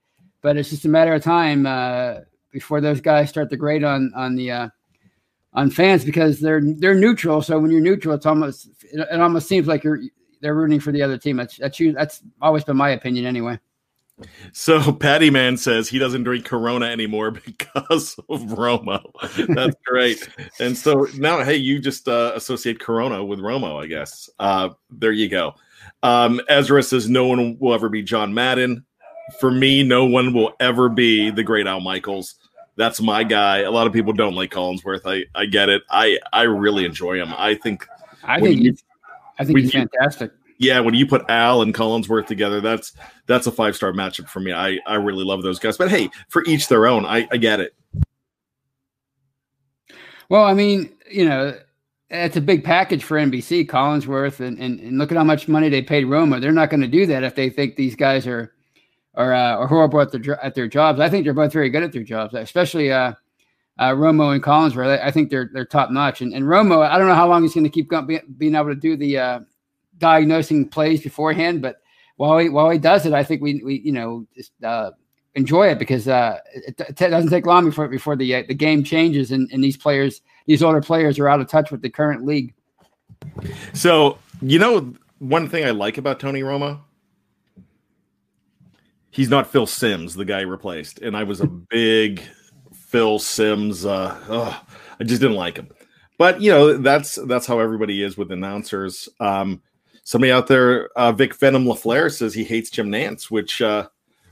but 0.41 0.57
it's 0.57 0.69
just 0.69 0.83
a 0.83 0.89
matter 0.89 1.13
of 1.13 1.24
time 1.24 1.65
uh, 1.65 2.15
before 2.51 2.81
those 2.81 3.00
guys 3.00 3.29
start 3.29 3.50
to 3.50 3.55
grade 3.55 3.86
on 3.86 4.12
on 4.13 4.36
the 4.36 4.51
uh, 4.51 4.69
on 5.53 5.69
fans 5.69 6.03
because 6.03 6.41
they're 6.41 6.59
they're 6.62 6.95
neutral. 6.95 7.41
So 7.41 7.59
when 7.59 7.71
you're 7.71 7.79
neutral, 7.79 8.13
it's 8.13 8.25
almost 8.25 8.67
it, 8.91 9.07
it 9.09 9.21
almost 9.21 9.47
seems 9.47 9.67
like 9.67 9.86
you're 9.86 10.01
they're 10.41 10.56
rooting 10.56 10.79
for 10.79 10.91
the 10.91 11.01
other 11.01 11.17
team. 11.17 11.38
That's 11.38 11.58
that's 11.58 11.79
that's 11.94 12.22
always 12.41 12.63
been 12.63 12.77
my 12.77 12.89
opinion 12.89 13.25
anyway. 13.25 13.60
So 14.51 14.91
Patty 14.91 15.29
Man 15.29 15.58
says 15.58 15.88
he 15.88 16.00
doesn't 16.00 16.24
drink 16.24 16.46
Corona 16.46 16.88
anymore 16.88 17.32
because 17.46 18.17
of 18.29 18.41
Romo. 18.41 19.03
That's 19.48 19.75
great. 19.86 20.27
and 20.60 20.75
so 20.77 21.08
now, 21.15 21.44
hey, 21.44 21.56
you 21.56 21.79
just 21.79 22.08
uh, 22.08 22.32
associate 22.36 22.79
Corona 22.79 23.24
with 23.24 23.39
Romo, 23.39 23.82
I 23.82 23.88
guess. 23.88 24.29
Uh, 24.39 24.70
there 24.89 25.12
you 25.12 25.29
go. 25.29 25.53
Um, 26.03 26.41
Ezra 26.50 26.84
says 26.84 27.10
no 27.10 27.27
one 27.27 27.58
will 27.60 27.74
ever 27.74 27.89
be 27.89 28.01
John 28.03 28.34
Madden. 28.34 28.86
For 29.39 29.51
me, 29.51 29.84
no 29.84 30.06
one 30.06 30.34
will 30.34 30.53
ever 30.60 30.89
be 30.89 31.29
the 31.29 31.44
great 31.44 31.67
Al 31.67 31.82
Michaels. 31.82 32.36
That's 32.77 33.01
my 33.01 33.24
guy. 33.24 33.60
A 33.60 33.72
lot 33.72 33.88
of 33.88 33.94
people 33.94 34.13
don't 34.13 34.36
like 34.36 34.51
Collinsworth. 34.51 35.01
I, 35.06 35.25
I 35.38 35.48
get 35.48 35.67
it. 35.70 35.82
I, 35.89 36.20
I 36.32 36.44
really 36.44 36.86
enjoy 36.86 37.17
him. 37.17 37.34
I 37.36 37.56
think 37.56 37.88
I 38.24 38.39
think 38.39 38.62
you, 38.62 38.75
I 39.39 39.46
think 39.46 39.60
he's 39.60 39.74
you, 39.74 39.79
fantastic 39.79 40.32
yeah, 40.60 40.79
when 40.79 40.96
you 40.96 41.06
put 41.06 41.29
Al 41.29 41.62
and 41.62 41.74
Collinsworth 41.74 42.25
together, 42.25 42.62
that's 42.62 42.94
that's 43.25 43.48
a 43.48 43.51
five 43.51 43.75
star 43.75 43.94
matchup 43.94 44.27
for 44.27 44.39
me. 44.39 44.53
I 44.53 44.79
I 44.86 44.96
really 44.96 45.24
love 45.24 45.44
those 45.44 45.60
guys. 45.60 45.77
But 45.77 45.89
hey, 45.89 46.10
for 46.29 46.44
each 46.46 46.67
their 46.67 46.88
own. 46.88 47.06
I, 47.06 47.27
I 47.32 47.38
get 47.38 47.60
it. 47.60 47.75
Well, 50.29 50.44
I 50.44 50.53
mean, 50.53 50.94
you 51.10 51.25
know, 51.25 51.58
it's 52.10 52.36
a 52.36 52.41
big 52.41 52.63
package 52.63 53.03
for 53.03 53.17
NBC, 53.17 53.65
Collinsworth, 53.67 54.39
and, 54.41 54.60
and, 54.60 54.79
and 54.79 54.98
look 54.98 55.12
at 55.12 55.17
how 55.17 55.24
much 55.24 55.48
money 55.48 55.70
they 55.70 55.82
paid 55.82 56.06
Romo. 56.06 56.41
They're 56.41 56.51
not 56.51 56.70
going 56.70 56.82
to 56.82 56.88
do 56.88 57.06
that 57.06 57.24
if 57.24 57.36
they 57.36 57.50
think 57.50 57.75
these 57.75 57.96
guys 57.96 58.25
are 58.27 58.53
are, 59.13 59.34
uh, 59.34 59.56
are 59.58 59.67
horrible 59.67 60.01
at 60.01 60.12
their 60.12 60.44
at 60.44 60.56
their 60.56 60.67
jobs. 60.67 61.00
I 61.00 61.10
think 61.10 61.24
they're 61.24 61.34
both 61.34 61.53
very 61.53 61.70
good 61.70 61.84
at 61.84 61.91
their 61.91 62.03
jobs, 62.03 62.34
especially 62.34 62.91
uh, 62.91 63.13
uh, 63.79 63.91
Romo 63.91 64.34
and 64.34 64.43
Collinsworth. 64.43 65.00
I, 65.00 65.07
I 65.07 65.12
think 65.12 65.29
they're 65.29 65.50
they're 65.53 65.65
top 65.65 65.91
notch. 65.91 66.22
And, 66.22 66.34
and 66.34 66.46
Romo, 66.46 66.88
I 66.88 66.98
don't 66.98 67.07
know 67.07 67.15
how 67.15 67.27
long 67.27 67.43
he's 67.43 67.53
going 67.53 67.63
to 67.63 67.69
keep 67.69 67.89
going, 67.89 68.19
being 68.38 68.55
able 68.55 68.69
to 68.69 68.75
do 68.75 68.98
the 68.98 69.17
uh, 69.17 69.39
diagnosing 69.98 70.67
plays 70.69 71.01
beforehand. 71.01 71.62
But 71.62 71.81
while 72.17 72.38
he 72.38 72.50
while 72.50 72.69
he 72.69 72.77
does 72.77 73.05
it, 73.05 73.13
I 73.13 73.24
think 73.24 73.41
we 73.41 73.62
we 73.63 73.79
you 73.79 73.91
know 73.91 74.25
just 74.36 74.51
uh, 74.63 74.91
enjoy 75.36 75.67
it 75.67 75.79
because 75.79 76.07
uh, 76.07 76.39
it, 76.53 76.79
it, 76.79 76.96
doesn't 76.96 77.29
take 77.29 77.46
long 77.46 77.65
before 77.65 77.88
before 77.88 78.15
the 78.15 78.36
uh, 78.36 78.43
the 78.48 78.55
game 78.55 78.84
changes 78.84 79.31
and, 79.31 79.50
and 79.51 79.63
these 79.63 79.77
players 79.77 80.22
these 80.48 80.63
older 80.63 80.81
players 80.81 81.19
are 81.19 81.27
out 81.27 81.39
of 81.39 81.48
touch 81.48 81.72
with 81.72 81.81
the 81.81 81.89
current 81.89 82.25
league. 82.25 82.53
So 83.74 84.17
you 84.41 84.60
know 84.60 84.93
one 85.19 85.48
thing 85.48 85.65
I 85.65 85.72
like 85.72 85.98
about 85.98 86.19
Tony 86.19 86.41
Romo. 86.41 86.81
He's 89.10 89.29
not 89.29 89.48
Phil 89.48 89.65
Simms, 89.65 90.13
the 90.13 90.25
guy 90.25 90.41
replaced, 90.41 91.00
and 91.00 91.17
I 91.17 91.24
was 91.24 91.41
a 91.41 91.48
big 91.69 92.22
Phil 92.98 93.20
Simms. 93.20 93.86
Uh, 93.86 94.20
oh, 94.27 94.63
I 95.00 95.04
just 95.04 95.22
didn't 95.22 95.38
like 95.38 95.56
him, 95.56 95.70
but 96.18 96.42
you 96.42 96.50
know 96.50 96.77
that's 96.77 97.13
that's 97.27 97.46
how 97.46 97.60
everybody 97.60 98.01
is 98.01 98.18
with 98.18 98.32
announcers. 98.32 99.08
Um, 99.20 99.62
somebody 100.04 100.32
out 100.32 100.48
there, 100.48 100.89
uh, 100.96 101.12
Vic 101.12 101.36
Venom 101.36 101.66
LaFleur 101.66 102.12
says 102.12 102.34
he 102.34 102.44
hates 102.44 102.72
Jim 102.72 102.89
Nantz, 102.89 103.30
which 103.30 103.62
uh, 103.62 103.88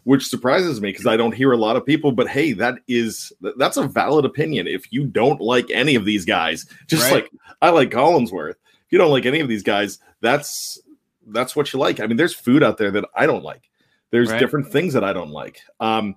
which 0.06 0.26
surprises 0.26 0.82
me 0.82 0.90
because 0.90 1.06
I 1.06 1.16
don't 1.16 1.36
hear 1.36 1.52
a 1.52 1.58
lot 1.58 1.76
of 1.76 1.86
people. 1.86 2.12
But 2.12 2.28
hey, 2.28 2.54
that 2.54 2.80
is 2.88 3.32
that's 3.56 3.78
a 3.78 3.88
valid 3.88 4.26
opinion. 4.26 4.66
If 4.66 4.92
you 4.92 5.06
don't 5.06 5.40
like 5.40 5.70
any 5.70 5.94
of 5.94 6.04
these 6.04 6.26
guys, 6.26 6.66
just 6.88 7.04
right. 7.04 7.22
like 7.22 7.32
I 7.62 7.70
like 7.70 7.92
Collinsworth, 7.92 8.56
if 8.56 8.92
you 8.92 8.98
don't 8.98 9.12
like 9.12 9.28
any 9.28 9.42
of 9.42 9.48
these 9.48 9.62
guys, 9.62 10.00
that's 10.22 10.82
that's 11.28 11.56
what 11.56 11.72
you 11.72 11.78
like. 11.78 12.00
I 12.00 12.08
mean, 12.08 12.18
there's 12.18 12.34
food 12.34 12.64
out 12.64 12.80
there 12.80 12.90
that 12.90 13.06
I 13.16 13.28
don't 13.28 13.44
like. 13.44 13.70
There's 14.10 14.32
right. 14.32 14.40
different 14.40 14.72
things 14.72 14.94
that 14.94 15.04
I 15.04 15.14
don't 15.14 15.30
like. 15.30 15.62
Um, 15.80 16.16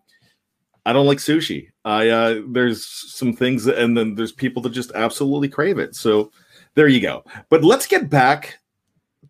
I 0.89 0.95
don't 0.95 1.07
like 1.07 1.19
sushi. 1.19 1.69
I 1.85 2.09
uh, 2.09 2.41
there's 2.49 2.87
some 2.87 3.35
things, 3.35 3.65
that, 3.65 3.77
and 3.77 3.95
then 3.95 4.15
there's 4.15 4.33
people 4.33 4.63
that 4.63 4.71
just 4.71 4.91
absolutely 4.95 5.51
crave 5.51 5.79
it. 5.79 5.95
So 5.95 6.33
there 6.77 6.89
you 6.89 6.99
go. 6.99 7.25
But 7.51 7.63
let's 7.63 7.87
get 7.87 8.09
back 8.09 8.59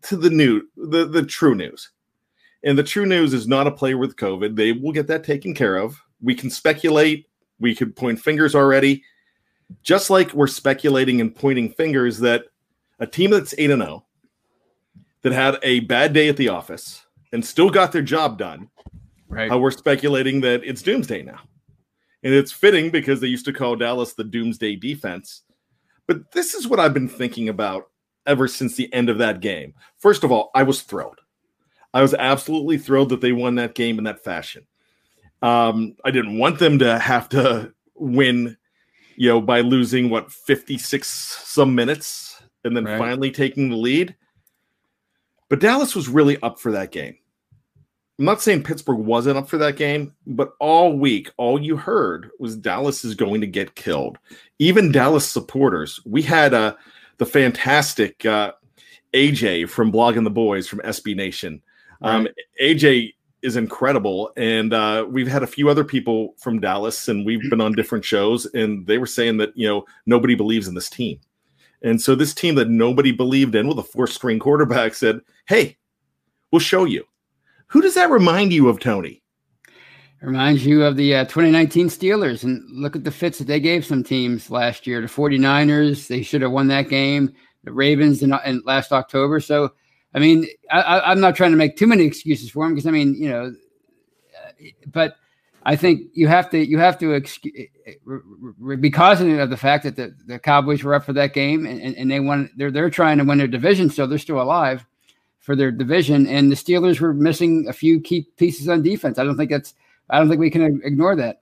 to 0.03 0.15
the 0.15 0.29
new 0.29 0.61
the 0.77 1.05
the 1.05 1.25
true 1.25 1.55
news. 1.55 1.91
And 2.63 2.77
the 2.77 2.83
true 2.83 3.05
news 3.05 3.33
is 3.33 3.45
not 3.45 3.67
a 3.67 3.71
play 3.71 3.93
with 3.93 4.15
COVID. 4.15 4.55
They 4.55 4.71
will 4.71 4.93
get 4.93 5.07
that 5.07 5.25
taken 5.25 5.53
care 5.53 5.75
of. 5.75 6.01
We 6.21 6.33
can 6.33 6.49
speculate, 6.49 7.27
we 7.59 7.75
could 7.75 7.93
point 7.93 8.21
fingers 8.21 8.55
already. 8.55 9.03
Just 9.83 10.09
like 10.09 10.33
we're 10.33 10.47
speculating 10.47 11.19
and 11.19 11.35
pointing 11.35 11.73
fingers 11.73 12.19
that 12.19 12.45
a 12.99 13.05
team 13.05 13.31
that's 13.31 13.53
8 13.57 13.71
and 13.71 13.83
0 13.83 14.05
that 15.23 15.33
had 15.33 15.57
a 15.61 15.81
bad 15.81 16.13
day 16.13 16.29
at 16.29 16.37
the 16.37 16.47
office 16.47 17.05
and 17.33 17.45
still 17.45 17.69
got 17.69 17.91
their 17.91 18.01
job 18.01 18.37
done. 18.37 18.69
Right. 19.27 19.49
How 19.49 19.59
we're 19.59 19.71
speculating 19.71 20.39
that 20.41 20.63
it's 20.63 20.81
doomsday 20.81 21.23
now. 21.23 21.39
And 22.23 22.33
it's 22.33 22.51
fitting 22.51 22.89
because 22.89 23.21
they 23.21 23.27
used 23.27 23.45
to 23.45 23.53
call 23.53 23.75
Dallas 23.75 24.13
the 24.13 24.23
doomsday 24.23 24.75
defense. 24.75 25.43
But 26.07 26.31
this 26.31 26.53
is 26.53 26.67
what 26.67 26.79
I've 26.79 26.93
been 26.93 27.07
thinking 27.07 27.49
about 27.49 27.89
ever 28.25 28.47
since 28.47 28.75
the 28.75 28.91
end 28.93 29.09
of 29.09 29.19
that 29.19 29.39
game. 29.39 29.73
First 29.97 30.23
of 30.23 30.31
all, 30.31 30.51
I 30.53 30.63
was 30.63 30.81
thrilled. 30.81 31.19
I 31.93 32.01
was 32.01 32.13
absolutely 32.13 32.77
thrilled 32.77 33.09
that 33.09 33.21
they 33.21 33.31
won 33.31 33.55
that 33.55 33.75
game 33.75 33.97
in 33.97 34.03
that 34.03 34.23
fashion. 34.23 34.65
Um, 35.41 35.95
I 36.03 36.11
didn't 36.11 36.37
want 36.37 36.59
them 36.59 36.79
to 36.79 36.99
have 36.99 37.29
to 37.29 37.73
win, 37.95 38.57
you 39.15 39.29
know, 39.29 39.39
by 39.39 39.61
losing 39.61 40.09
what 40.09 40.31
56 40.31 41.07
some 41.07 41.73
minutes 41.75 42.41
and 42.63 42.75
then 42.75 42.85
right. 42.85 42.97
finally 42.99 43.31
taking 43.31 43.69
the 43.69 43.77
lead. 43.77 44.15
But 45.47 45.59
Dallas 45.59 45.95
was 45.95 46.09
really 46.09 46.41
up 46.41 46.59
for 46.59 46.71
that 46.71 46.91
game. 46.91 47.18
I'm 48.19 48.25
not 48.25 48.41
saying 48.41 48.63
Pittsburgh 48.63 48.99
wasn't 48.99 49.37
up 49.37 49.47
for 49.47 49.57
that 49.59 49.77
game, 49.77 50.13
but 50.27 50.51
all 50.59 50.97
week, 50.97 51.31
all 51.37 51.57
you 51.57 51.77
heard 51.77 52.29
was 52.37 52.57
Dallas 52.57 53.05
is 53.05 53.15
going 53.15 53.39
to 53.39 53.47
get 53.47 53.75
killed. 53.75 54.17
Even 54.59 54.91
Dallas 54.91 55.25
supporters, 55.25 56.01
we 56.05 56.21
had 56.21 56.53
a 56.53 56.77
the 57.17 57.25
fantastic 57.25 58.25
uh, 58.25 58.51
AJ 59.13 59.69
from 59.69 59.89
Blogging 59.89 60.25
the 60.25 60.29
Boys 60.29 60.67
from 60.67 60.79
SB 60.79 61.15
Nation. 61.15 61.61
Um, 62.01 62.25
right. 62.25 62.35
AJ 62.61 63.13
is 63.41 63.55
incredible, 63.55 64.33
and 64.35 64.73
uh, 64.73 65.05
we've 65.09 65.27
had 65.27 65.43
a 65.43 65.47
few 65.47 65.69
other 65.69 65.85
people 65.85 66.35
from 66.39 66.59
Dallas, 66.59 67.07
and 67.07 67.25
we've 67.25 67.49
been 67.49 67.61
on 67.61 67.71
different 67.71 68.03
shows, 68.03 68.45
and 68.47 68.85
they 68.85 68.97
were 68.97 69.05
saying 69.05 69.37
that 69.37 69.53
you 69.55 69.65
know 69.65 69.85
nobody 70.05 70.35
believes 70.35 70.67
in 70.67 70.75
this 70.75 70.89
team, 70.89 71.21
and 71.83 72.01
so 72.01 72.15
this 72.15 72.33
team 72.33 72.55
that 72.55 72.69
nobody 72.69 73.13
believed 73.13 73.55
in 73.55 73.65
with 73.65 73.79
a 73.79 73.83
four 73.83 74.07
string 74.07 74.39
quarterback 74.39 74.93
said, 74.93 75.21
"Hey, 75.47 75.77
we'll 76.51 76.59
show 76.59 76.83
you." 76.83 77.05
Who 77.69 77.81
does 77.81 77.93
that 77.93 78.09
remind 78.09 78.51
you 78.51 78.67
of, 78.67 78.79
Tony? 78.79 79.21
Reminds 80.21 80.65
you 80.65 80.83
of 80.83 80.97
the 80.97 81.15
uh, 81.15 81.23
2019 81.25 81.87
Steelers. 81.87 82.43
And 82.43 82.63
look 82.69 82.95
at 82.95 83.03
the 83.03 83.11
fits 83.11 83.37
that 83.37 83.47
they 83.47 83.59
gave 83.59 83.85
some 83.85 84.03
teams 84.03 84.49
last 84.49 84.85
year. 84.85 85.01
The 85.01 85.07
49ers, 85.07 86.07
they 86.07 86.23
should 86.23 86.41
have 86.41 86.51
won 86.51 86.67
that 86.67 86.89
game. 86.89 87.33
The 87.63 87.71
Ravens 87.71 88.23
in, 88.23 88.33
in 88.45 88.61
last 88.65 88.91
October. 88.91 89.39
So, 89.39 89.73
I 90.13 90.19
mean, 90.19 90.47
I, 90.71 91.11
am 91.11 91.19
not 91.19 91.35
trying 91.35 91.51
to 91.51 91.57
make 91.57 91.77
too 91.77 91.87
many 91.87 92.03
excuses 92.03 92.49
for 92.49 92.65
them 92.65 92.73
because, 92.73 92.87
I 92.87 92.91
mean, 92.91 93.13
you 93.13 93.29
know, 93.29 93.53
uh, 94.35 94.65
but 94.87 95.15
I 95.63 95.75
think 95.75 96.09
you 96.13 96.27
have 96.27 96.49
to 96.49 96.65
you 96.65 96.79
have 96.79 96.97
to 96.99 97.13
eh, 97.13 97.19
eh, 97.85 97.93
be 98.65 98.75
because 98.77 99.21
of 99.21 99.49
the 99.49 99.57
fact 99.57 99.83
that 99.83 99.95
the, 99.97 100.15
the 100.25 100.39
Cowboys 100.39 100.83
were 100.83 100.95
up 100.95 101.03
for 101.03 101.13
that 101.13 101.33
game 101.33 101.65
and, 101.65 101.95
and 101.95 102.09
they 102.09 102.21
won. 102.21 102.49
They're 102.55 102.71
they're 102.71 102.89
trying 102.89 103.17
to 103.19 103.25
win 103.25 103.37
their 103.37 103.47
division, 103.47 103.89
so 103.89 104.07
they're 104.07 104.17
still 104.17 104.41
alive 104.41 104.85
for 105.49 105.55
their 105.55 105.71
division. 105.71 106.27
And 106.27 106.51
the 106.51 106.55
Steelers 106.55 106.99
were 106.99 107.11
missing 107.11 107.65
a 107.67 107.73
few 107.73 107.99
key 107.99 108.27
pieces 108.37 108.69
on 108.69 108.83
defense. 108.83 109.17
I 109.17 109.23
don't 109.23 109.35
think 109.35 109.49
that's 109.49 109.73
I 110.11 110.19
don't 110.19 110.29
think 110.29 110.39
we 110.39 110.51
can 110.51 110.79
ignore 110.83 111.15
that. 111.15 111.41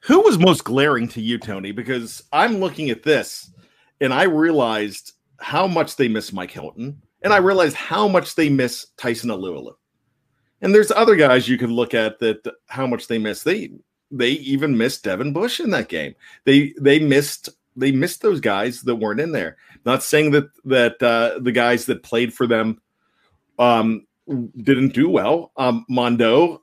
Who 0.00 0.22
was 0.22 0.38
most 0.38 0.64
glaring 0.64 1.06
to 1.08 1.20
you, 1.20 1.36
Tony? 1.36 1.70
Because 1.70 2.22
I'm 2.32 2.60
looking 2.60 2.88
at 2.88 3.02
this 3.02 3.50
and 4.00 4.14
I 4.14 4.22
realized 4.22 5.12
how 5.38 5.66
much 5.66 5.96
they 5.96 6.08
miss 6.08 6.32
Mike 6.32 6.50
Hilton, 6.50 7.02
and 7.20 7.34
I 7.34 7.36
realized 7.36 7.76
how 7.76 8.08
much 8.08 8.36
they 8.36 8.48
miss 8.48 8.86
Tyson 8.96 9.28
Alualu. 9.28 9.74
And 10.62 10.74
there's 10.74 10.90
other 10.90 11.14
guys 11.14 11.46
you 11.46 11.58
can 11.58 11.74
look 11.74 11.92
at 11.92 12.20
that 12.20 12.40
how 12.68 12.86
much 12.86 13.06
they 13.06 13.18
miss. 13.18 13.42
They 13.42 13.70
they 14.10 14.30
even 14.30 14.78
missed 14.78 15.04
Devin 15.04 15.34
Bush 15.34 15.60
in 15.60 15.68
that 15.72 15.90
game. 15.90 16.14
They 16.46 16.72
they 16.80 16.98
missed 16.98 17.50
they 17.76 17.92
missed 17.92 18.22
those 18.22 18.40
guys 18.40 18.80
that 18.80 18.96
weren't 18.96 19.20
in 19.20 19.32
there. 19.32 19.58
Not 19.84 20.02
saying 20.02 20.30
that 20.30 20.48
that 20.64 21.02
uh, 21.02 21.38
the 21.38 21.52
guys 21.52 21.84
that 21.84 22.02
played 22.02 22.32
for 22.32 22.46
them 22.46 22.80
um, 23.60 24.06
didn't 24.62 24.94
do 24.94 25.08
well. 25.08 25.52
Um, 25.56 25.84
Mondo 25.88 26.62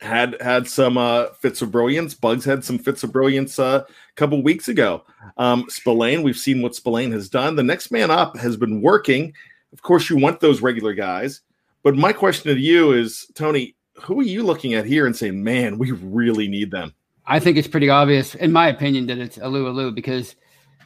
had 0.00 0.36
had 0.42 0.68
some 0.68 0.98
uh, 0.98 1.26
fits 1.40 1.62
of 1.62 1.70
brilliance. 1.70 2.14
Bugs 2.14 2.44
had 2.44 2.64
some 2.64 2.78
fits 2.78 3.02
of 3.02 3.12
brilliance 3.12 3.58
uh, 3.58 3.84
a 3.86 4.14
couple 4.16 4.42
weeks 4.42 4.68
ago. 4.68 5.04
Um, 5.38 5.64
Spillane, 5.68 6.22
we've 6.22 6.36
seen 6.36 6.60
what 6.60 6.74
Spillane 6.74 7.12
has 7.12 7.28
done. 7.30 7.56
The 7.56 7.62
next 7.62 7.90
man 7.90 8.10
up 8.10 8.36
has 8.36 8.56
been 8.56 8.82
working. 8.82 9.32
Of 9.72 9.82
course, 9.82 10.10
you 10.10 10.16
want 10.16 10.40
those 10.40 10.60
regular 10.60 10.92
guys. 10.92 11.40
But 11.82 11.96
my 11.96 12.12
question 12.12 12.54
to 12.54 12.60
you 12.60 12.92
is, 12.92 13.26
Tony, 13.34 13.76
who 14.02 14.20
are 14.20 14.24
you 14.24 14.42
looking 14.42 14.74
at 14.74 14.84
here 14.84 15.06
and 15.06 15.16
saying, 15.16 15.42
man, 15.42 15.78
we 15.78 15.92
really 15.92 16.48
need 16.48 16.70
them? 16.70 16.92
I 17.26 17.40
think 17.40 17.56
it's 17.56 17.68
pretty 17.68 17.88
obvious, 17.88 18.34
in 18.34 18.52
my 18.52 18.68
opinion, 18.68 19.06
that 19.06 19.18
it's 19.18 19.38
Alualu 19.38 19.94
because 19.94 20.36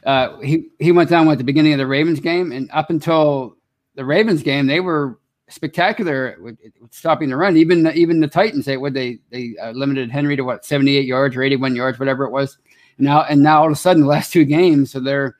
uh, 0.05 0.39
he 0.39 0.67
he 0.79 0.91
went 0.91 1.09
down 1.09 1.27
at 1.29 1.37
the 1.37 1.43
beginning 1.43 1.73
of 1.73 1.79
the 1.79 1.87
Ravens 1.87 2.19
game, 2.19 2.51
and 2.51 2.69
up 2.71 2.89
until 2.89 3.57
the 3.95 4.05
Ravens 4.05 4.41
game, 4.41 4.67
they 4.67 4.79
were 4.79 5.19
spectacular 5.51 6.37
with, 6.39 6.57
stopping 6.91 7.29
the 7.29 7.35
run. 7.37 7.57
Even 7.57 7.87
even 7.93 8.19
the 8.19 8.27
Titans, 8.27 8.65
they 8.65 8.77
would 8.77 8.93
they 8.93 9.19
they 9.29 9.55
uh, 9.61 9.71
limited 9.71 10.09
Henry 10.11 10.35
to 10.35 10.43
what 10.43 10.65
seventy 10.65 10.97
eight 10.97 11.05
yards 11.05 11.35
or 11.35 11.43
eighty 11.43 11.55
one 11.55 11.75
yards, 11.75 11.99
whatever 11.99 12.25
it 12.25 12.31
was. 12.31 12.57
And 12.97 13.05
now 13.05 13.23
and 13.23 13.41
now 13.41 13.61
all 13.61 13.67
of 13.67 13.73
a 13.73 13.75
sudden, 13.75 14.03
the 14.03 14.09
last 14.09 14.31
two 14.31 14.45
games, 14.45 14.91
so 14.91 14.99
they're 14.99 15.35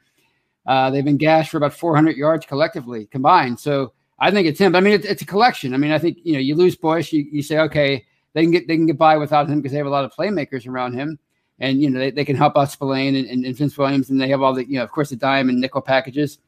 uh, 0.65 0.89
they've 0.89 1.05
been 1.05 1.17
gashed 1.17 1.51
for 1.51 1.57
about 1.57 1.73
four 1.73 1.95
hundred 1.95 2.17
yards 2.17 2.45
collectively 2.45 3.07
combined. 3.07 3.59
So 3.59 3.93
I 4.19 4.31
think 4.31 4.47
it's 4.47 4.59
him. 4.59 4.71
But 4.71 4.79
I 4.79 4.81
mean, 4.81 4.93
it's, 4.93 5.05
it's 5.05 5.21
a 5.23 5.25
collection. 5.25 5.73
I 5.73 5.77
mean, 5.77 5.91
I 5.91 5.97
think 5.97 6.19
you 6.23 6.33
know, 6.33 6.39
you 6.39 6.55
lose 6.55 6.75
Bush, 6.75 7.11
you, 7.11 7.27
you 7.31 7.41
say, 7.41 7.57
okay, 7.59 8.05
they 8.33 8.43
can 8.43 8.51
get 8.51 8.67
they 8.67 8.75
can 8.75 8.85
get 8.85 8.97
by 8.97 9.17
without 9.17 9.49
him 9.49 9.59
because 9.59 9.71
they 9.71 9.77
have 9.77 9.87
a 9.87 9.91
lot 9.91 10.05
of 10.05 10.13
playmakers 10.13 10.67
around 10.67 10.93
him, 10.93 11.17
and 11.59 11.81
you 11.81 11.89
know 11.89 11.99
they, 11.99 12.11
they 12.11 12.25
can 12.25 12.35
help 12.35 12.57
out 12.57 12.71
Spillane 12.71 13.15
and, 13.15 13.27
and, 13.27 13.45
and 13.45 13.55
Vince 13.55 13.77
Williams, 13.77 14.09
and 14.09 14.21
they 14.21 14.29
have 14.29 14.41
all 14.41 14.53
the 14.53 14.67
you 14.69 14.77
know, 14.77 14.83
of 14.83 14.91
course, 14.91 15.09
the 15.09 15.15
dime 15.15 15.49
and 15.49 15.59
nickel 15.59 15.81
packages. 15.81 16.39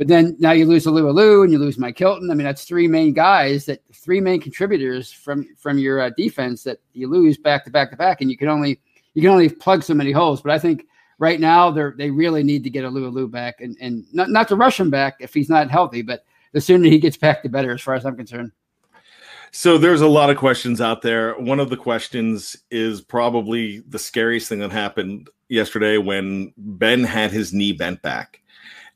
But 0.00 0.08
then 0.08 0.34
now 0.38 0.52
you 0.52 0.64
lose 0.64 0.86
Alu 0.86 1.42
and 1.42 1.52
you 1.52 1.58
lose 1.58 1.76
Mike 1.76 1.98
Hilton. 1.98 2.30
I 2.30 2.34
mean, 2.34 2.46
that's 2.46 2.64
three 2.64 2.88
main 2.88 3.12
guys 3.12 3.66
that 3.66 3.82
three 3.92 4.18
main 4.18 4.40
contributors 4.40 5.12
from 5.12 5.46
from 5.58 5.76
your 5.76 6.00
uh, 6.00 6.08
defense 6.16 6.62
that 6.62 6.78
you 6.94 7.06
lose 7.06 7.36
back 7.36 7.66
to 7.66 7.70
back 7.70 7.90
to 7.90 7.98
back, 7.98 8.22
and 8.22 8.30
you 8.30 8.38
can 8.38 8.48
only 8.48 8.80
you 9.12 9.20
can 9.20 9.30
only 9.30 9.50
plug 9.50 9.82
so 9.82 9.92
many 9.92 10.10
holes. 10.10 10.40
But 10.40 10.52
I 10.52 10.58
think 10.58 10.86
right 11.18 11.38
now 11.38 11.70
they 11.70 11.90
they 11.98 12.10
really 12.10 12.42
need 12.42 12.64
to 12.64 12.70
get 12.70 12.86
Alu 12.86 13.28
back, 13.28 13.60
and 13.60 13.76
and 13.78 14.06
not 14.10 14.30
not 14.30 14.48
to 14.48 14.56
rush 14.56 14.80
him 14.80 14.88
back 14.88 15.16
if 15.20 15.34
he's 15.34 15.50
not 15.50 15.70
healthy, 15.70 16.00
but 16.00 16.24
the 16.52 16.62
sooner 16.62 16.88
he 16.88 16.98
gets 16.98 17.18
back, 17.18 17.42
the 17.42 17.50
better, 17.50 17.72
as 17.72 17.82
far 17.82 17.92
as 17.92 18.06
I'm 18.06 18.16
concerned. 18.16 18.52
So 19.50 19.76
there's 19.76 20.00
a 20.00 20.08
lot 20.08 20.30
of 20.30 20.38
questions 20.38 20.80
out 20.80 21.02
there. 21.02 21.34
One 21.34 21.60
of 21.60 21.68
the 21.68 21.76
questions 21.76 22.56
is 22.70 23.02
probably 23.02 23.80
the 23.80 23.98
scariest 23.98 24.48
thing 24.48 24.60
that 24.60 24.72
happened 24.72 25.28
yesterday 25.50 25.98
when 25.98 26.54
Ben 26.56 27.04
had 27.04 27.32
his 27.32 27.52
knee 27.52 27.74
bent 27.74 28.00
back 28.00 28.40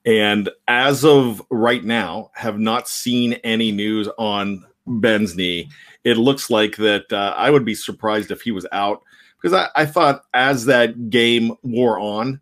and 0.04 0.50
as 0.68 1.04
of 1.04 1.42
right 1.50 1.84
now 1.84 2.30
have 2.34 2.58
not 2.58 2.88
seen 2.88 3.34
any 3.44 3.72
news 3.72 4.08
on 4.18 4.64
ben's 4.86 5.34
knee. 5.34 5.68
It 6.04 6.18
looks 6.18 6.50
like 6.50 6.76
that 6.76 7.12
uh, 7.12 7.34
i 7.36 7.50
would 7.50 7.64
be 7.64 7.74
surprised 7.74 8.30
if 8.30 8.42
he 8.42 8.50
was 8.50 8.66
out 8.72 9.02
because 9.40 9.54
I, 9.54 9.82
I 9.82 9.86
thought 9.86 10.24
as 10.34 10.66
that 10.66 11.10
game 11.10 11.52
wore 11.62 11.98
on 11.98 12.40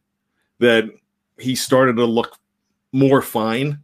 that 0.59 0.85
he 1.39 1.55
started 1.55 1.97
to 1.97 2.05
look 2.05 2.39
more 2.93 3.23
fine. 3.23 3.81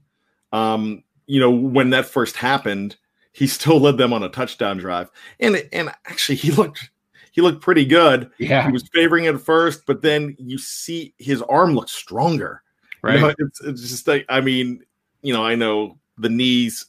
Um, 0.52 1.04
you 1.26 1.40
know 1.40 1.50
when 1.50 1.90
that 1.90 2.06
first 2.06 2.36
happened 2.36 2.96
he 3.32 3.46
still 3.46 3.78
led 3.78 3.98
them 3.98 4.12
on 4.12 4.22
a 4.22 4.28
touchdown 4.28 4.78
drive. 4.78 5.10
And 5.38 5.62
and 5.72 5.90
actually 6.06 6.36
he 6.36 6.50
looked 6.50 6.90
he 7.30 7.40
looked 7.40 7.62
pretty 7.62 7.84
good. 7.84 8.30
Yeah. 8.38 8.66
He 8.66 8.72
was 8.72 8.88
favoring 8.92 9.26
it 9.26 9.40
first 9.40 9.86
but 9.86 10.02
then 10.02 10.34
you 10.40 10.58
see 10.58 11.14
his 11.18 11.42
arm 11.42 11.74
looks 11.74 11.92
stronger 11.92 12.62
Right. 13.02 13.16
You 13.16 13.20
know, 13.20 13.34
it's, 13.38 13.60
it's 13.60 13.82
just 13.82 14.08
like, 14.08 14.24
I 14.28 14.40
mean, 14.40 14.82
you 15.22 15.32
know, 15.32 15.44
I 15.44 15.54
know 15.54 15.98
the 16.16 16.28
knees 16.28 16.86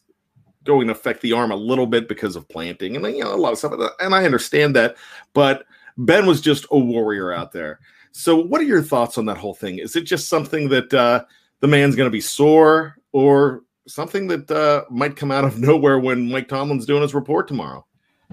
going 0.63 0.87
to 0.87 0.93
affect 0.93 1.21
the 1.21 1.33
arm 1.33 1.51
a 1.51 1.55
little 1.55 1.87
bit 1.87 2.07
because 2.07 2.35
of 2.35 2.47
planting 2.49 2.95
and, 2.95 3.05
you 3.05 3.23
know, 3.23 3.33
a 3.33 3.37
lot 3.37 3.51
of 3.51 3.57
stuff. 3.57 3.73
And 3.99 4.13
I 4.13 4.25
understand 4.25 4.75
that. 4.75 4.95
But 5.33 5.65
Ben 5.97 6.25
was 6.25 6.41
just 6.41 6.65
a 6.71 6.77
warrior 6.77 7.31
out 7.31 7.51
there. 7.51 7.79
So, 8.11 8.35
what 8.35 8.61
are 8.61 8.65
your 8.65 8.81
thoughts 8.81 9.17
on 9.17 9.25
that 9.25 9.37
whole 9.37 9.53
thing? 9.53 9.77
Is 9.77 9.95
it 9.95 10.01
just 10.01 10.29
something 10.29 10.69
that 10.69 10.93
uh, 10.93 11.23
the 11.59 11.67
man's 11.67 11.95
going 11.95 12.07
to 12.07 12.11
be 12.11 12.21
sore 12.21 12.97
or 13.11 13.63
something 13.87 14.27
that 14.27 14.49
uh, 14.49 14.85
might 14.89 15.15
come 15.15 15.31
out 15.31 15.45
of 15.45 15.59
nowhere 15.59 15.99
when 15.99 16.29
Mike 16.29 16.47
Tomlin's 16.47 16.85
doing 16.85 17.01
his 17.01 17.13
report 17.13 17.47
tomorrow? 17.47 17.85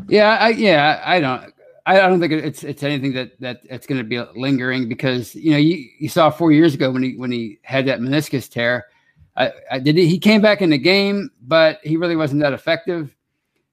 Yeah, 0.09 0.37
I, 0.40 0.50
yeah, 0.50 1.02
I 1.04 1.21
don't. 1.21 1.52
I 1.87 2.09
don't 2.09 2.19
think 2.19 2.33
it's 2.33 2.64
it's 2.64 2.83
anything 2.83 3.12
that 3.14 3.40
that 3.40 3.61
it's 3.64 3.87
going 3.87 3.99
to 3.99 4.05
be 4.05 4.21
lingering 4.38 4.88
because 4.88 5.35
you 5.37 5.52
know 5.52 5.57
you, 5.57 5.88
you 5.99 6.09
saw 6.09 6.31
four 6.31 6.50
years 6.50 6.75
ago 6.75 6.90
when 6.90 7.02
he 7.02 7.16
when 7.16 7.31
he 7.31 7.61
had 7.62 7.87
that 7.87 8.00
meniscus 8.00 8.50
tear, 8.50 8.87
I, 9.37 9.52
I 9.71 9.78
did 9.78 9.97
he 9.97 10.19
came 10.19 10.40
back 10.40 10.61
in 10.61 10.71
the 10.71 10.78
game, 10.78 11.31
but 11.43 11.78
he 11.85 11.97
really 11.97 12.16
wasn't 12.16 12.43
that 12.43 12.52
effective. 12.52 13.14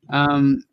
Um, 0.10 0.64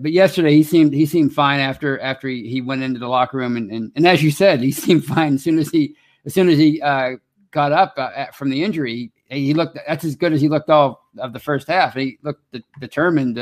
but 0.00 0.12
yesterday 0.12 0.52
he 0.52 0.62
seemed 0.62 0.92
he 0.92 1.06
seemed 1.06 1.32
fine 1.32 1.60
after 1.60 1.98
after 2.00 2.28
he, 2.28 2.46
he 2.46 2.60
went 2.60 2.82
into 2.82 3.00
the 3.00 3.08
locker 3.08 3.38
room 3.38 3.56
and, 3.56 3.70
and 3.70 3.90
and 3.96 4.06
as 4.06 4.22
you 4.22 4.30
said 4.30 4.60
he 4.60 4.70
seemed 4.72 5.04
fine 5.04 5.34
as 5.34 5.42
soon 5.42 5.58
as 5.58 5.70
he 5.70 5.96
as 6.26 6.34
soon 6.34 6.50
as 6.50 6.58
he 6.58 6.80
uh, 6.82 7.12
got 7.52 7.72
up 7.72 7.94
uh, 7.96 8.26
from 8.26 8.50
the 8.50 8.62
injury. 8.62 9.10
He, 9.28 9.46
he, 9.46 9.54
looked 9.54 9.78
that's 9.86 10.04
as 10.04 10.14
good 10.14 10.32
as 10.32 10.40
he 10.40 10.48
looked 10.48 10.68
all 10.68 11.08
of 11.18 11.32
the 11.32 11.40
first 11.40 11.68
half. 11.68 11.94
He 11.94 12.18
looked 12.22 12.52
de- 12.52 12.62
determined 12.80 13.38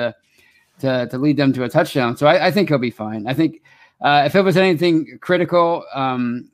to, 0.81 1.07
to 1.09 1.19
lead 1.19 1.37
them 1.37 1.53
to 1.55 1.65
a 1.65 1.69
touchdown. 1.69 2.17
So 2.17 2.27
I, 2.27 2.47
I 2.47 2.51
think 2.51 2.69
he'll 2.69 2.79
be 2.79 2.91
fine. 2.91 3.27
I 3.27 3.35
think 3.35 3.63
uh, 4.01 4.23
if 4.27 4.35
it 4.35 4.43
was 4.43 4.57
anything 4.57 5.19
critical 5.21 5.85
um, 5.95 6.51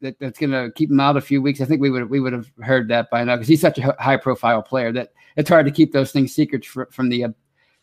that, 0.00 0.18
that's 0.18 0.38
going 0.38 0.50
to 0.50 0.72
keep 0.74 0.90
him 0.90 1.00
out 1.00 1.16
a 1.16 1.20
few 1.20 1.42
weeks, 1.42 1.60
I 1.60 1.64
think 1.64 1.80
we 1.80 1.90
would 1.90 2.08
we 2.08 2.20
would 2.20 2.32
have 2.32 2.50
heard 2.62 2.88
that 2.88 3.10
by 3.10 3.24
now 3.24 3.36
because 3.36 3.48
he's 3.48 3.60
such 3.60 3.78
a 3.78 3.94
high 3.98 4.16
profile 4.16 4.62
player 4.62 4.92
that 4.92 5.12
it's 5.36 5.48
hard 5.48 5.66
to 5.66 5.72
keep 5.72 5.92
those 5.92 6.12
things 6.12 6.34
secret 6.34 6.64
fr- 6.64 6.84
from 6.90 7.08
the 7.08 7.24
uh, 7.24 7.28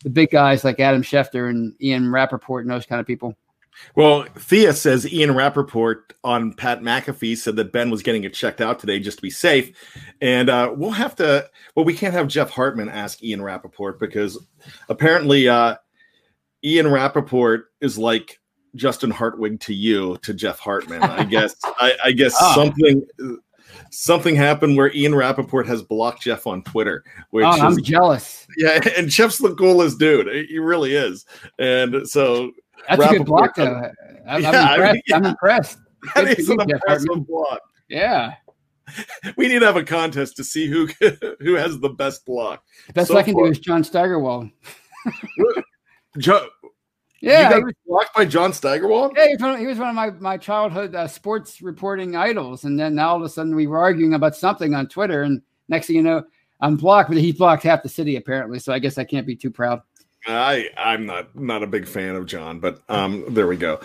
the 0.03 0.09
big 0.09 0.31
guys 0.31 0.63
like 0.63 0.79
Adam 0.79 1.03
Schefter 1.03 1.49
and 1.49 1.75
Ian 1.81 2.11
Rapoport 2.11 2.63
and 2.63 2.71
those 2.71 2.85
kind 2.85 2.99
of 2.99 3.05
people. 3.05 3.35
Well, 3.95 4.25
Thea 4.37 4.73
says 4.73 5.11
Ian 5.11 5.35
Rapoport 5.35 6.13
on 6.23 6.53
Pat 6.53 6.81
McAfee 6.81 7.37
said 7.37 7.55
that 7.55 7.71
Ben 7.71 7.89
was 7.89 8.03
getting 8.03 8.23
it 8.23 8.33
checked 8.33 8.61
out 8.61 8.79
today 8.79 8.99
just 8.99 9.17
to 9.17 9.21
be 9.21 9.29
safe. 9.29 9.71
And 10.21 10.49
uh, 10.49 10.73
we'll 10.75 10.91
have 10.91 11.15
to, 11.17 11.49
well, 11.75 11.85
we 11.85 11.95
can't 11.95 12.13
have 12.13 12.27
Jeff 12.27 12.49
Hartman 12.49 12.89
ask 12.89 13.23
Ian 13.23 13.41
Rapoport 13.41 13.99
because 13.99 14.37
apparently 14.89 15.47
uh, 15.49 15.75
Ian 16.63 16.87
Rapoport 16.87 17.71
is 17.81 17.97
like 17.97 18.39
Justin 18.75 19.11
Hartwig 19.11 19.59
to 19.61 19.73
you, 19.73 20.17
to 20.21 20.33
Jeff 20.33 20.59
Hartman. 20.59 21.03
I 21.03 21.23
guess, 21.23 21.55
I, 21.63 21.95
I 22.05 22.11
guess 22.11 22.35
oh. 22.39 22.55
something. 22.55 23.05
Something 23.93 24.35
happened 24.35 24.77
where 24.77 24.93
Ian 24.93 25.15
Rapoport 25.15 25.67
has 25.67 25.81
blocked 25.81 26.21
Jeff 26.21 26.47
on 26.47 26.63
Twitter. 26.63 27.03
Which 27.31 27.45
oh, 27.45 27.49
I'm 27.49 27.73
is, 27.73 27.81
jealous. 27.81 28.47
Yeah, 28.57 28.79
and 28.97 29.09
Jeff's 29.09 29.37
the 29.37 29.53
coolest 29.55 29.99
dude. 29.99 30.27
He 30.49 30.59
really 30.59 30.95
is. 30.95 31.25
And 31.59 32.07
so 32.07 32.51
that's 32.87 32.99
Rapoport, 32.99 33.15
a 33.15 33.17
good 33.17 33.25
block, 33.25 33.55
though. 33.55 33.91
I'm, 34.27 34.41
yeah, 34.41 34.51
I'm 34.51 34.55
impressed. 34.55 34.77
I 34.85 34.95
mean, 34.95 35.03
yeah. 35.07 35.15
I'm 35.17 35.25
impressed. 35.25 35.77
That 36.15 36.25
good 36.25 36.39
is 36.39 36.49
an 36.49 36.61
impressive 36.61 37.27
block. 37.27 37.61
Yeah. 37.89 38.33
We 39.37 39.47
need 39.47 39.59
to 39.59 39.65
have 39.65 39.77
a 39.77 39.83
contest 39.83 40.35
to 40.37 40.43
see 40.43 40.67
who 40.67 40.89
who 41.39 41.53
has 41.53 41.79
the 41.79 41.89
best 41.89 42.25
block. 42.25 42.63
The 42.87 42.93
best 42.93 43.07
so 43.09 43.17
I 43.17 43.23
can 43.23 43.35
far. 43.35 43.45
do 43.45 43.51
is 43.51 43.59
John 43.59 43.83
Steigerwald. 43.83 44.49
Joe, 46.17 46.45
yeah, 47.21 47.43
you 47.43 47.55
got 47.55 47.63
was, 47.63 47.73
blocked 47.87 48.15
by 48.15 48.25
John 48.25 48.51
Steigerwald. 48.51 49.13
Yeah, 49.15 49.27
he 49.27 49.33
was, 49.35 49.41
one, 49.41 49.59
he 49.59 49.67
was 49.67 49.77
one 49.77 49.89
of 49.89 49.95
my 49.95 50.09
my 50.09 50.37
childhood 50.37 50.95
uh, 50.95 51.07
sports 51.07 51.61
reporting 51.61 52.15
idols, 52.15 52.63
and 52.65 52.79
then 52.79 52.95
now 52.95 53.11
all 53.11 53.17
of 53.17 53.21
a 53.21 53.29
sudden 53.29 53.55
we 53.55 53.67
were 53.67 53.79
arguing 53.79 54.13
about 54.13 54.35
something 54.35 54.73
on 54.73 54.87
Twitter, 54.87 55.23
and 55.23 55.41
next 55.69 55.87
thing 55.87 55.95
you 55.95 56.01
know, 56.01 56.23
I'm 56.59 56.75
blocked. 56.75 57.09
But 57.09 57.19
he 57.19 57.31
blocked 57.31 57.63
half 57.63 57.83
the 57.83 57.89
city 57.89 58.15
apparently, 58.15 58.59
so 58.59 58.73
I 58.73 58.79
guess 58.79 58.97
I 58.97 59.03
can't 59.03 59.27
be 59.27 59.35
too 59.35 59.51
proud. 59.51 59.81
I 60.27 60.69
I'm 60.77 61.05
not 61.05 61.35
not 61.35 61.63
a 61.63 61.67
big 61.67 61.87
fan 61.87 62.15
of 62.15 62.25
John, 62.25 62.59
but 62.59 62.81
um 62.89 63.25
there 63.33 63.47
we 63.47 63.57
go. 63.57 63.79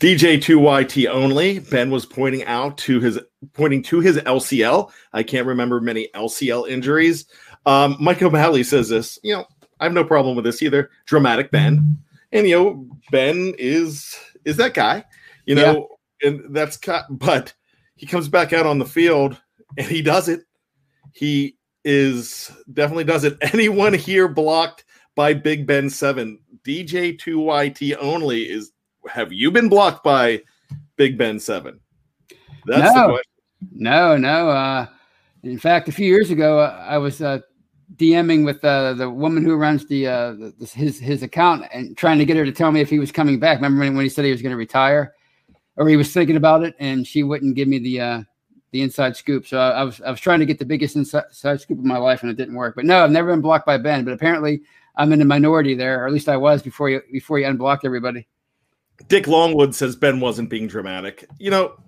DJ 0.00 0.40
two 0.40 0.60
YT 0.60 1.06
only. 1.08 1.58
Ben 1.58 1.90
was 1.90 2.06
pointing 2.06 2.44
out 2.44 2.78
to 2.78 3.00
his 3.00 3.18
pointing 3.52 3.82
to 3.84 4.00
his 4.00 4.16
LCL. 4.18 4.90
I 5.12 5.22
can't 5.22 5.46
remember 5.46 5.80
many 5.80 6.08
LCL 6.14 6.68
injuries. 6.68 7.26
Um, 7.64 7.96
Mike 7.98 8.22
O'Malley 8.22 8.62
says 8.62 8.88
this. 8.88 9.18
You 9.22 9.36
know, 9.36 9.44
I 9.80 9.84
have 9.84 9.92
no 9.92 10.04
problem 10.04 10.36
with 10.36 10.44
this 10.44 10.62
either. 10.62 10.90
Dramatic 11.06 11.50
Ben, 11.50 11.98
and 12.32 12.48
you 12.48 12.56
know 12.56 12.86
Ben 13.10 13.54
is 13.58 14.18
is 14.44 14.56
that 14.56 14.74
guy. 14.74 15.04
You 15.46 15.54
know, 15.54 15.88
yeah. 16.22 16.28
and 16.28 16.54
that's 16.54 16.78
but 17.10 17.54
he 17.96 18.06
comes 18.06 18.28
back 18.28 18.52
out 18.52 18.66
on 18.66 18.78
the 18.78 18.84
field 18.84 19.40
and 19.76 19.86
he 19.86 20.02
does 20.02 20.28
it. 20.28 20.42
He 21.12 21.56
is 21.84 22.50
definitely 22.72 23.04
does 23.04 23.24
it. 23.24 23.38
Anyone 23.52 23.94
here 23.94 24.28
blocked 24.28 24.84
by 25.16 25.34
Big 25.34 25.66
Ben 25.66 25.90
7. 25.90 26.38
DJ2YT 26.64 27.96
only 27.98 28.42
is 28.42 28.70
have 29.08 29.32
you 29.32 29.50
been 29.50 29.68
blocked 29.68 30.04
by 30.04 30.42
Big 30.96 31.18
Ben 31.18 31.40
7? 31.40 31.80
That's 32.66 32.94
no, 32.94 33.02
the 33.02 33.08
question. 33.08 33.32
No, 33.72 34.16
no. 34.16 34.48
Uh, 34.50 34.86
in 35.42 35.58
fact, 35.58 35.88
a 35.88 35.92
few 35.92 36.06
years 36.06 36.30
ago, 36.30 36.60
uh, 36.60 36.84
I 36.86 36.98
was 36.98 37.22
uh, 37.22 37.40
DMing 37.96 38.44
with 38.44 38.64
uh, 38.64 38.94
the 38.94 39.08
woman 39.08 39.44
who 39.44 39.56
runs 39.56 39.86
the, 39.86 40.06
uh, 40.06 40.32
the, 40.32 40.70
his 40.74 40.98
his 40.98 41.22
account 41.22 41.64
and 41.72 41.96
trying 41.96 42.18
to 42.18 42.24
get 42.24 42.36
her 42.36 42.44
to 42.44 42.52
tell 42.52 42.72
me 42.72 42.80
if 42.80 42.90
he 42.90 42.98
was 42.98 43.12
coming 43.12 43.38
back. 43.38 43.58
Remember 43.58 43.80
when, 43.80 43.94
when 43.94 44.04
he 44.04 44.08
said 44.08 44.24
he 44.24 44.32
was 44.32 44.42
going 44.42 44.50
to 44.50 44.56
retire, 44.56 45.14
or 45.76 45.88
he 45.88 45.96
was 45.96 46.12
thinking 46.12 46.36
about 46.36 46.64
it, 46.64 46.74
and 46.80 47.06
she 47.06 47.22
wouldn't 47.22 47.54
give 47.54 47.68
me 47.68 47.78
the 47.78 48.00
uh, 48.00 48.22
the 48.72 48.82
inside 48.82 49.16
scoop. 49.16 49.46
So 49.46 49.58
I, 49.58 49.70
I, 49.70 49.84
was 49.84 50.00
I 50.00 50.10
was 50.10 50.20
trying 50.20 50.40
to 50.40 50.46
get 50.46 50.58
the 50.58 50.64
biggest 50.64 50.96
inside, 50.96 51.24
inside 51.28 51.60
scoop 51.60 51.78
of 51.78 51.84
my 51.84 51.98
life, 51.98 52.22
and 52.22 52.30
it 52.30 52.36
didn't 52.36 52.54
work. 52.54 52.74
But 52.74 52.84
no, 52.84 53.04
I've 53.04 53.12
never 53.12 53.30
been 53.30 53.40
blocked 53.40 53.66
by 53.66 53.78
Ben. 53.78 54.04
But 54.04 54.14
apparently, 54.14 54.62
I'm 54.96 55.12
in 55.12 55.18
the 55.18 55.24
minority 55.24 55.74
there, 55.74 56.02
or 56.02 56.06
at 56.06 56.12
least 56.12 56.28
I 56.28 56.36
was 56.36 56.62
before 56.62 56.88
you 56.88 57.02
before 57.12 57.38
you 57.38 57.46
unblocked 57.46 57.84
everybody. 57.84 58.26
Dick 59.08 59.26
Longwood 59.26 59.74
says 59.74 59.94
Ben 59.94 60.20
wasn't 60.20 60.48
being 60.48 60.66
dramatic. 60.66 61.26
You 61.38 61.50
know, 61.50 61.78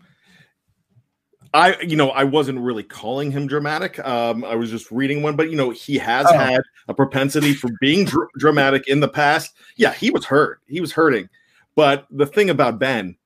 I 1.54 1.80
you 1.80 1.96
know 1.96 2.10
I 2.10 2.24
wasn't 2.24 2.60
really 2.60 2.82
calling 2.82 3.30
him 3.30 3.46
dramatic. 3.46 3.98
Um, 4.06 4.44
I 4.44 4.54
was 4.54 4.70
just 4.70 4.90
reading 4.90 5.22
one, 5.22 5.36
but 5.36 5.50
you 5.50 5.56
know 5.56 5.70
he 5.70 5.96
has 5.98 6.26
oh. 6.28 6.36
had 6.36 6.60
a 6.88 6.94
propensity 6.94 7.54
for 7.54 7.70
being 7.80 8.04
dr- 8.04 8.28
dramatic 8.38 8.88
in 8.88 9.00
the 9.00 9.08
past. 9.08 9.54
Yeah, 9.76 9.94
he 9.94 10.10
was 10.10 10.26
hurt. 10.26 10.60
He 10.66 10.80
was 10.80 10.92
hurting. 10.92 11.28
But 11.74 12.06
the 12.10 12.26
thing 12.26 12.50
about 12.50 12.78
Ben 12.78 13.16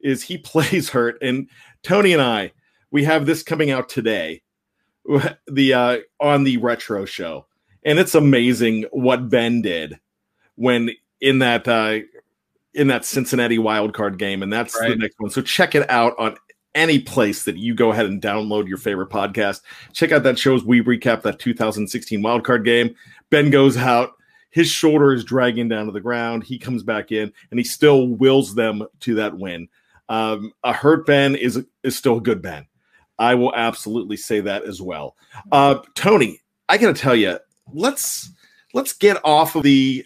is 0.00 0.22
he 0.22 0.36
plays 0.38 0.90
hurt, 0.90 1.18
and 1.22 1.48
Tony 1.82 2.12
and 2.12 2.22
I 2.22 2.52
we 2.90 3.04
have 3.04 3.24
this 3.24 3.42
coming 3.42 3.70
out 3.70 3.88
today, 3.88 4.42
the 5.46 5.72
uh, 5.72 5.98
on 6.20 6.44
the 6.44 6.58
retro 6.58 7.04
show 7.04 7.46
and 7.84 7.98
it's 7.98 8.14
amazing 8.14 8.84
what 8.90 9.28
Ben 9.28 9.62
did 9.62 9.98
when 10.56 10.90
in 11.20 11.38
that 11.40 11.66
uh, 11.66 11.98
in 12.74 12.88
that 12.88 13.04
Cincinnati 13.04 13.58
wild 13.58 13.94
card 13.94 14.18
game, 14.18 14.42
and 14.42 14.52
that's 14.52 14.78
right. 14.80 14.90
the 14.90 14.96
next 14.96 15.16
one. 15.18 15.30
So 15.30 15.42
check 15.42 15.74
it 15.74 15.88
out 15.90 16.14
on 16.18 16.36
any 16.74 17.00
place 17.00 17.44
that 17.44 17.56
you 17.56 17.74
go 17.74 17.90
ahead 17.90 18.06
and 18.06 18.22
download 18.22 18.68
your 18.68 18.78
favorite 18.78 19.10
podcast. 19.10 19.62
Check 19.92 20.12
out 20.12 20.22
that 20.22 20.38
shows 20.38 20.64
we 20.64 20.82
recap 20.82 21.22
that 21.22 21.38
2016 21.38 22.22
wild 22.22 22.44
card 22.44 22.64
game. 22.64 22.94
Ben 23.30 23.50
goes 23.50 23.76
out. 23.76 24.12
His 24.50 24.68
shoulder 24.68 25.12
is 25.12 25.24
dragging 25.24 25.68
down 25.68 25.86
to 25.86 25.92
the 25.92 26.00
ground. 26.00 26.44
He 26.44 26.58
comes 26.58 26.82
back 26.82 27.12
in, 27.12 27.32
and 27.50 27.60
he 27.60 27.64
still 27.64 28.08
wills 28.08 28.54
them 28.54 28.84
to 29.00 29.14
that 29.16 29.36
win. 29.36 29.68
Um, 30.08 30.52
a 30.64 30.72
hurt 30.72 31.06
Ben 31.06 31.36
is 31.36 31.64
is 31.82 31.96
still 31.96 32.18
a 32.18 32.22
good 32.22 32.42
Ben. 32.42 32.66
I 33.18 33.34
will 33.34 33.54
absolutely 33.54 34.16
say 34.16 34.40
that 34.40 34.64
as 34.64 34.80
well. 34.80 35.14
Uh, 35.52 35.80
Tony, 35.94 36.40
I 36.68 36.78
got 36.78 36.94
to 36.94 37.00
tell 37.00 37.14
you, 37.14 37.38
let's 37.72 38.32
let's 38.74 38.92
get 38.92 39.18
off 39.24 39.56
of 39.56 39.62
the, 39.62 40.04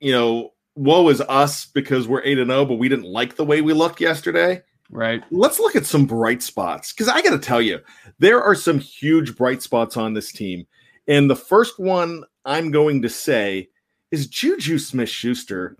you 0.00 0.12
know, 0.12 0.52
woe 0.74 1.08
is 1.08 1.20
us 1.22 1.66
because 1.66 2.08
we're 2.08 2.22
eight 2.22 2.38
and 2.38 2.50
zero, 2.50 2.64
but 2.64 2.76
we 2.78 2.88
didn't 2.88 3.06
like 3.06 3.36
the 3.36 3.44
way 3.44 3.60
we 3.60 3.72
looked 3.72 4.00
yesterday. 4.00 4.62
Right. 4.90 5.22
Let's 5.30 5.60
look 5.60 5.76
at 5.76 5.86
some 5.86 6.04
bright 6.04 6.42
spots 6.42 6.92
because 6.92 7.08
I 7.08 7.22
got 7.22 7.30
to 7.30 7.38
tell 7.38 7.62
you, 7.62 7.80
there 8.18 8.42
are 8.42 8.54
some 8.54 8.78
huge 8.78 9.36
bright 9.36 9.62
spots 9.62 9.96
on 9.96 10.14
this 10.14 10.32
team, 10.32 10.66
and 11.06 11.30
the 11.30 11.36
first 11.36 11.78
one 11.78 12.24
I'm 12.44 12.70
going 12.70 13.02
to 13.02 13.08
say 13.08 13.68
is 14.10 14.26
Juju 14.26 14.78
Smith 14.78 15.08
Schuster 15.08 15.76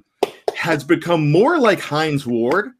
has 0.55 0.85
become 0.85 1.31
more 1.31 1.59
like 1.59 1.81
Hines 1.81 2.27
Ward 2.27 2.71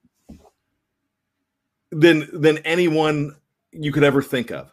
than 1.91 2.29
than 2.33 2.59
anyone 2.59 3.35
you 3.73 3.93
could 3.93 4.05
ever 4.05 4.23
think 4.23 4.51
of. 4.51 4.71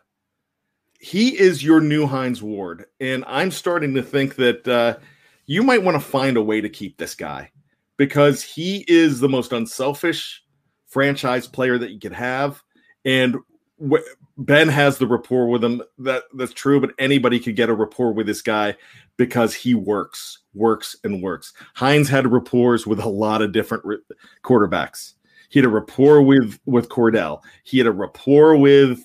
He 1.00 1.40
is 1.40 1.64
your 1.64 1.80
new 1.80 2.08
Hines 2.08 2.42
Ward, 2.42 2.86
and 3.00 3.24
I'm 3.28 3.52
starting 3.52 3.94
to 3.96 4.04
think 4.04 4.36
that 4.36 4.68
uh, 4.68 4.98
you 5.46 5.64
might 5.64 5.84
want 5.84 5.96
to 5.96 6.08
find 6.08 6.38
a 6.38 6.42
way 6.42 6.62
to 6.62 6.70
keep 6.70 6.98
this 6.98 7.16
guy 7.16 7.52
because 7.98 8.42
he 8.44 8.84
is 8.88 9.20
the 9.20 9.30
most 9.30 9.52
unselfish 9.52 10.44
franchise 10.88 11.48
player 11.48 11.78
that 11.78 11.92
you 11.92 12.00
could 12.00 12.14
have, 12.14 12.64
and 13.06 13.38
w- 13.80 14.04
Ben 14.38 14.68
has 14.68 14.98
the 14.98 15.08
rapport 15.08 15.48
with 15.48 15.64
him. 15.64 15.82
That 16.00 16.24
that's 16.34 16.54
true, 16.54 16.80
but 16.80 16.92
anybody 16.98 17.40
could 17.40 17.56
get 17.56 17.70
a 17.70 17.74
rapport 17.76 18.14
with 18.14 18.28
this 18.28 18.42
guy 18.42 18.76
because 19.18 19.54
he 19.54 19.74
works, 19.74 20.40
works, 20.54 20.96
and 21.04 21.22
works. 21.22 21.54
Hines 21.76 22.10
had 22.10 22.32
rapports 22.32 22.88
with 22.88 23.00
a 23.00 23.10
lot 23.10 23.42
of 23.42 23.52
different 23.52 23.86
re- 23.86 23.98
quarterbacks. 24.44 25.14
He 25.50 25.60
had 25.60 25.66
a 25.66 25.70
rapport 25.70 26.22
with 26.22 26.60
with 26.66 26.90
Cordell. 26.90 27.42
He 27.64 27.78
had 27.78 27.88
a 27.88 27.92
rapport 27.92 28.58
with 28.58 29.00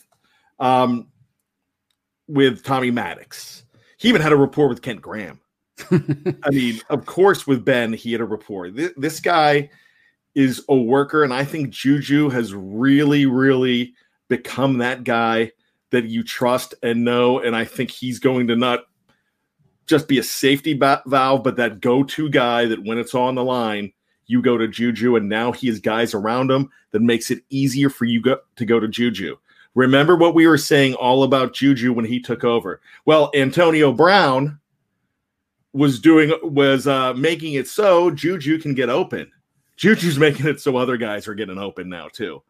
um 0.59 1.09
with 2.29 2.63
Tommy 2.63 2.91
Maddox. 2.91 3.65
He 3.99 4.09
even 4.09 4.21
had 4.21 4.33
a 4.33 4.37
rapport 4.37 4.69
with 4.69 4.83
Kent 4.83 5.01
Graham. 5.01 5.41
I 5.91 6.51
mean, 6.51 6.81
of 6.91 7.07
course, 7.07 7.47
with 7.47 7.65
Ben, 7.65 7.93
he 7.93 8.13
had 8.13 8.21
a 8.21 8.25
rapport. 8.25 8.71
This, 8.71 8.93
this 8.97 9.21
guy 9.21 9.71
is 10.35 10.65
a 10.69 10.77
worker, 10.77 11.25
and 11.25 11.33
I 11.33 11.45
think 11.45 11.71
Juju 11.71 12.29
has 12.31 12.55
really, 12.55 13.27
really 13.27 13.95
become 14.29 14.79
that 14.79 15.05
guy 15.05 15.53
that 15.91 16.07
you 16.07 16.23
trust 16.23 16.75
and 16.83 17.05
know. 17.05 17.39
And 17.39 17.55
I 17.55 17.65
think 17.65 17.91
he's 17.91 18.19
going 18.19 18.49
to 18.49 18.57
not 18.57 18.85
just 19.87 20.09
be 20.09 20.19
a 20.19 20.23
safety 20.23 20.75
valve, 20.75 21.43
but 21.43 21.57
that 21.57 21.81
go-to 21.81 22.31
guy 22.31 22.67
that 22.67 22.85
when 22.85 22.99
it's 22.99 23.15
on 23.15 23.35
the 23.35 23.45
line, 23.45 23.93
you 24.27 24.41
go 24.41 24.57
to 24.57 24.69
Juju, 24.69 25.17
and 25.17 25.29
now 25.29 25.53
he 25.53 25.67
has 25.67 25.81
guys 25.81 26.15
around 26.15 26.51
him 26.51 26.71
that 26.93 27.03
makes 27.03 27.31
it 27.31 27.43
easier 27.51 27.91
for 27.91 28.05
you 28.05 28.23
go- 28.23 28.41
to 28.57 28.65
go 28.65 28.81
to 28.81 28.89
Juju. 28.89 29.37
Remember 29.75 30.17
what 30.17 30.35
we 30.35 30.47
were 30.47 30.59
saying 30.59 30.95
all 30.95 31.23
about 31.23 31.55
Juju 31.55 31.93
when 31.93 32.05
he 32.05 32.21
took 32.21 32.45
over. 32.45 32.81
Well, 33.07 33.31
Antonio 33.35 33.93
Brown 33.93 34.59
was 35.73 35.99
doing 35.99 36.33
was 36.43 36.87
uh, 36.87 37.15
making 37.15 37.55
it 37.55 37.67
so 37.69 38.11
Juju 38.11 38.59
can 38.59 38.75
get 38.75 38.91
open. 38.91 39.31
Juju's 39.77 40.19
making 40.27 40.47
it 40.47 40.61
so 40.61 40.77
other 40.77 40.97
guys 40.97 41.27
are 41.27 41.35
getting 41.35 41.59
open 41.59 41.89
now 41.89 42.09
too. 42.09 42.43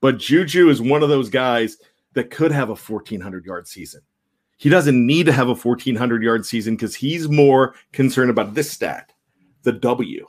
But 0.00 0.18
Juju 0.18 0.68
is 0.68 0.80
one 0.80 1.02
of 1.02 1.08
those 1.08 1.28
guys 1.28 1.78
that 2.12 2.30
could 2.30 2.52
have 2.52 2.68
a 2.68 2.76
1400 2.76 3.44
yard 3.44 3.66
season. 3.66 4.00
He 4.56 4.68
doesn't 4.68 5.06
need 5.06 5.26
to 5.26 5.32
have 5.32 5.48
a 5.48 5.54
1400 5.54 6.22
yard 6.22 6.46
season 6.46 6.74
because 6.74 6.94
he's 6.94 7.28
more 7.28 7.74
concerned 7.92 8.30
about 8.30 8.54
this 8.54 8.70
stat, 8.70 9.12
the 9.62 9.72
W, 9.72 10.26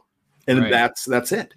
and 0.48 0.60
Right. 0.62 0.72
that's 0.72 1.06
that's 1.06 1.32
it. 1.32 1.54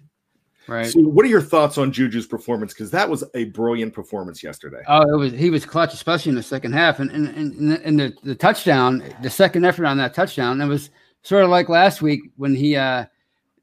Right. 0.67 0.85
So, 0.85 1.01
what 1.01 1.25
are 1.25 1.29
your 1.29 1.41
thoughts 1.41 1.77
on 1.77 1.91
Juju's 1.91 2.25
performance? 2.25 2.73
Because 2.73 2.89
that 2.91 3.09
was 3.09 3.23
a 3.33 3.45
brilliant 3.45 3.93
performance 3.93 4.41
yesterday. 4.41 4.81
Oh, 4.87 5.01
it 5.01 5.17
was 5.17 5.33
he 5.33 5.49
was 5.49 5.65
clutch, 5.65 5.93
especially 5.93 6.29
in 6.29 6.35
the 6.35 6.43
second 6.43 6.73
half, 6.73 6.99
and 6.99 7.11
and 7.11 7.27
and, 7.35 7.71
the, 7.71 7.85
and 7.85 7.99
the, 7.99 8.13
the 8.23 8.35
touchdown, 8.35 9.03
the 9.21 9.29
second 9.29 9.65
effort 9.65 9.85
on 9.85 9.97
that 9.97 10.13
touchdown, 10.13 10.61
it 10.61 10.67
was 10.67 10.89
sort 11.21 11.43
of 11.43 11.49
like 11.49 11.69
last 11.69 12.01
week 12.01 12.21
when 12.37 12.55
he 12.55 12.75
uh 12.75 13.05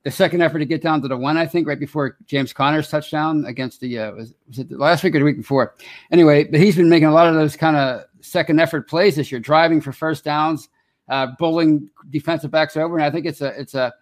the 0.02 0.10
second 0.10 0.40
effort 0.40 0.60
to 0.60 0.64
get 0.64 0.82
down 0.82 1.02
to 1.02 1.08
the 1.08 1.16
one, 1.16 1.36
I 1.36 1.46
think, 1.46 1.66
right 1.66 1.78
before 1.78 2.16
James 2.26 2.52
Conner's 2.52 2.88
touchdown 2.88 3.44
against 3.44 3.80
the 3.80 3.98
uh, 3.98 4.12
was 4.12 4.34
was 4.48 4.58
it 4.58 4.72
last 4.72 5.04
week 5.04 5.14
or 5.14 5.18
the 5.18 5.24
week 5.24 5.36
before? 5.36 5.74
Anyway, 6.10 6.44
but 6.44 6.60
he's 6.60 6.76
been 6.76 6.88
making 6.88 7.08
a 7.08 7.12
lot 7.12 7.26
of 7.26 7.34
those 7.34 7.56
kind 7.56 7.76
of 7.76 8.04
second 8.20 8.60
effort 8.60 8.88
plays 8.88 9.16
this 9.16 9.30
year, 9.30 9.40
driving 9.40 9.80
for 9.80 9.92
first 9.92 10.24
downs, 10.24 10.68
uh, 11.08 11.28
bowling 11.38 11.90
defensive 12.10 12.50
backs 12.50 12.76
over, 12.76 12.96
and 12.96 13.04
I 13.04 13.10
think 13.10 13.26
it's 13.26 13.42
a 13.42 13.58
it's 13.60 13.74
a 13.74 13.92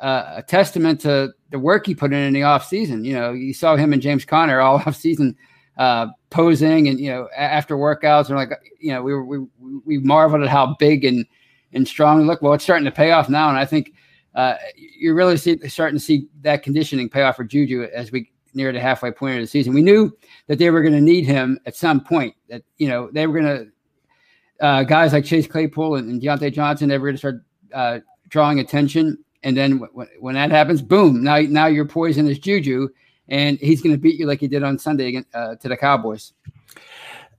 uh, 0.00 0.34
a 0.36 0.42
testament 0.42 1.00
to 1.00 1.32
the 1.50 1.58
work 1.58 1.86
he 1.86 1.94
put 1.94 2.12
in 2.12 2.22
in 2.22 2.32
the 2.32 2.40
offseason. 2.40 3.04
You 3.04 3.14
know, 3.14 3.32
you 3.32 3.54
saw 3.54 3.76
him 3.76 3.92
and 3.92 4.02
James 4.02 4.24
Conner 4.24 4.60
all 4.60 4.78
offseason 4.80 5.34
uh, 5.78 6.08
posing 6.30 6.88
and, 6.88 6.98
you 6.98 7.10
know, 7.10 7.28
after 7.36 7.76
workouts 7.76 8.28
and 8.28 8.36
like, 8.36 8.50
you 8.80 8.92
know, 8.92 9.02
we 9.02 9.18
we, 9.20 9.46
we 9.84 9.98
marveled 9.98 10.42
at 10.42 10.48
how 10.48 10.74
big 10.78 11.04
and, 11.04 11.26
and 11.72 11.86
strong 11.86 12.26
look. 12.26 12.42
Well, 12.42 12.54
it's 12.54 12.64
starting 12.64 12.84
to 12.84 12.90
pay 12.90 13.12
off 13.12 13.28
now. 13.28 13.48
And 13.48 13.58
I 13.58 13.64
think 13.64 13.92
uh, 14.34 14.54
you're 14.76 15.14
really 15.14 15.36
see, 15.36 15.58
starting 15.68 15.98
to 15.98 16.04
see 16.04 16.28
that 16.42 16.62
conditioning 16.62 17.08
pay 17.08 17.22
off 17.22 17.36
for 17.36 17.44
Juju 17.44 17.88
as 17.94 18.12
we 18.12 18.30
near 18.54 18.72
the 18.72 18.80
halfway 18.80 19.10
point 19.10 19.36
of 19.36 19.42
the 19.42 19.46
season. 19.46 19.74
We 19.74 19.82
knew 19.82 20.16
that 20.46 20.58
they 20.58 20.70
were 20.70 20.80
going 20.80 20.94
to 20.94 21.00
need 21.00 21.26
him 21.26 21.58
at 21.66 21.76
some 21.76 22.00
point 22.00 22.34
that, 22.48 22.62
you 22.78 22.88
know, 22.88 23.10
they 23.12 23.26
were 23.26 23.40
going 23.40 23.56
to, 23.56 24.66
uh, 24.66 24.82
guys 24.84 25.12
like 25.12 25.24
Chase 25.24 25.46
Claypool 25.46 25.96
and, 25.96 26.10
and 26.10 26.22
Diontae 26.22 26.52
Johnson, 26.52 26.88
they 26.88 26.96
were 26.96 27.08
going 27.08 27.14
to 27.14 27.18
start 27.18 27.44
uh, 27.74 27.98
drawing 28.28 28.60
attention. 28.60 29.22
And 29.46 29.56
then 29.56 29.78
w- 29.78 30.08
when 30.18 30.34
that 30.34 30.50
happens, 30.50 30.82
boom! 30.82 31.22
Now, 31.22 31.38
now 31.38 31.66
your 31.66 31.84
poison 31.84 32.26
is 32.26 32.36
Juju, 32.36 32.88
and 33.28 33.58
he's 33.60 33.80
going 33.80 33.94
to 33.94 33.98
beat 33.98 34.18
you 34.18 34.26
like 34.26 34.40
he 34.40 34.48
did 34.48 34.64
on 34.64 34.76
Sunday 34.76 35.24
uh, 35.34 35.54
to 35.54 35.68
the 35.68 35.76
Cowboys. 35.76 36.32